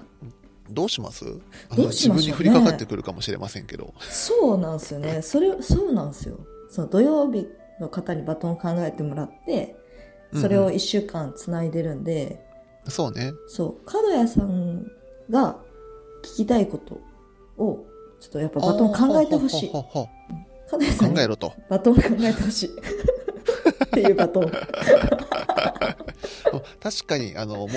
[0.71, 1.25] どうします？
[1.71, 3.95] あどのね自分に降りかかってくるかもしれませんけど。
[4.01, 5.23] そうなんですよね。
[5.23, 6.39] それそうなんですよ
[6.73, 7.47] その土曜日
[7.81, 9.77] の方にバトンを考えてもらって
[10.41, 12.43] それを1週間つないでるんで、
[12.89, 13.35] そうね。
[13.47, 14.91] そう角谷さん
[15.29, 15.59] が
[16.25, 16.95] 聞きたいこと
[17.63, 17.85] を
[18.19, 19.71] ちょっとやっぱバトン考えてほしい。
[19.71, 20.09] 角
[20.71, 21.53] 谷さんに考えろと。
[21.69, 22.71] バトン考えてほしい。
[23.85, 24.51] っていうバトン。
[26.81, 27.69] 確かにあのもう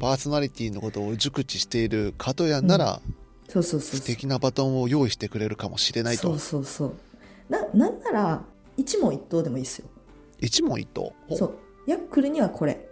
[0.00, 3.00] パーソナリティのことを熟知している角谷なら、
[3.48, 4.00] そうそうそう。
[4.00, 6.22] 素敵なバトンを用意してくれるかもしれないと。
[6.30, 6.94] そうそうそう
[7.48, 8.44] ななんなら
[8.76, 9.88] 一問一答でもいいですよ。
[10.40, 11.12] 一問一答？
[11.28, 11.58] ほそう。
[11.86, 12.88] ヤックルにはこれ。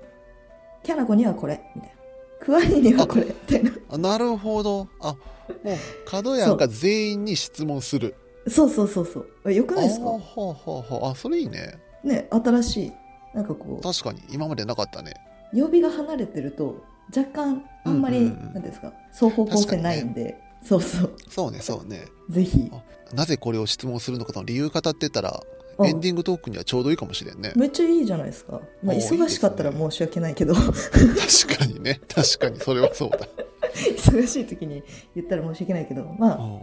[0.83, 1.61] キャナコにはこれ。
[1.75, 1.97] みたいな。
[2.41, 3.25] クワニにはこれ。
[3.25, 3.73] みたいな。
[3.91, 4.89] あなるほど。
[5.01, 5.17] あ
[5.63, 5.77] もう
[6.07, 8.15] 角谷が全員に質問する。
[8.49, 8.71] そう。
[8.71, 10.07] そうそうそうよくないですか？
[10.07, 11.79] あほうほうほうあそれいいね。
[12.03, 12.93] ね新しい。
[13.35, 14.23] なんかこ確かに。
[14.31, 15.15] 今までなかったね。
[15.53, 16.85] う曜日が離れてると
[17.15, 18.93] 若干あんまり、うんうんうんなんですか？
[19.13, 21.17] 双方向性ないんで、そうそう。
[21.29, 22.07] そうねそうね。
[22.31, 22.71] ぜひ。
[23.13, 25.43] なぜこれを質問するのかの理由語ってたら
[25.79, 27.53] あエンディングトークにはちょうどいいかもしれんね。
[27.57, 30.55] めっちゃいいじゃないですか、まあ、お忙しかったら申し訳ないけど。
[30.55, 30.73] 確
[31.59, 32.01] かにね。
[32.09, 33.29] 確かにそれはそうだ。
[33.97, 34.83] 忙しい時に
[35.15, 36.05] 言ったら申し訳ないけど。
[36.19, 36.37] まあ。
[36.37, 36.63] うん。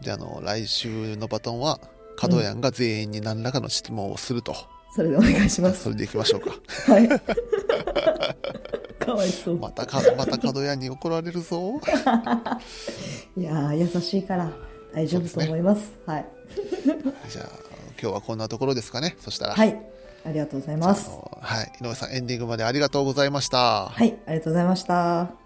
[0.00, 1.78] じゃああの来週のバトンは
[2.16, 4.54] 角谷が全員に何らかの質問をすると、
[4.94, 5.84] それでお願いします。
[5.84, 6.50] それでいきましょうか。
[6.92, 7.08] はい。
[8.98, 9.58] かわいそう。
[9.58, 11.80] またかまた角谷に怒られるぞ。
[13.36, 14.52] いやー優しいから
[14.94, 15.92] 大丈夫と思います。
[16.06, 16.26] はい。
[17.28, 17.48] じゃあ
[18.00, 19.16] 今日はこんなところですかね。
[19.18, 19.54] そしたら。
[19.54, 19.80] はい。
[20.24, 21.10] ありがとうございます。
[21.40, 21.72] はい。
[21.80, 23.86] 井上さんエンディングまでありがとうございました。
[23.86, 24.16] はい。
[24.26, 25.41] ありがとうございました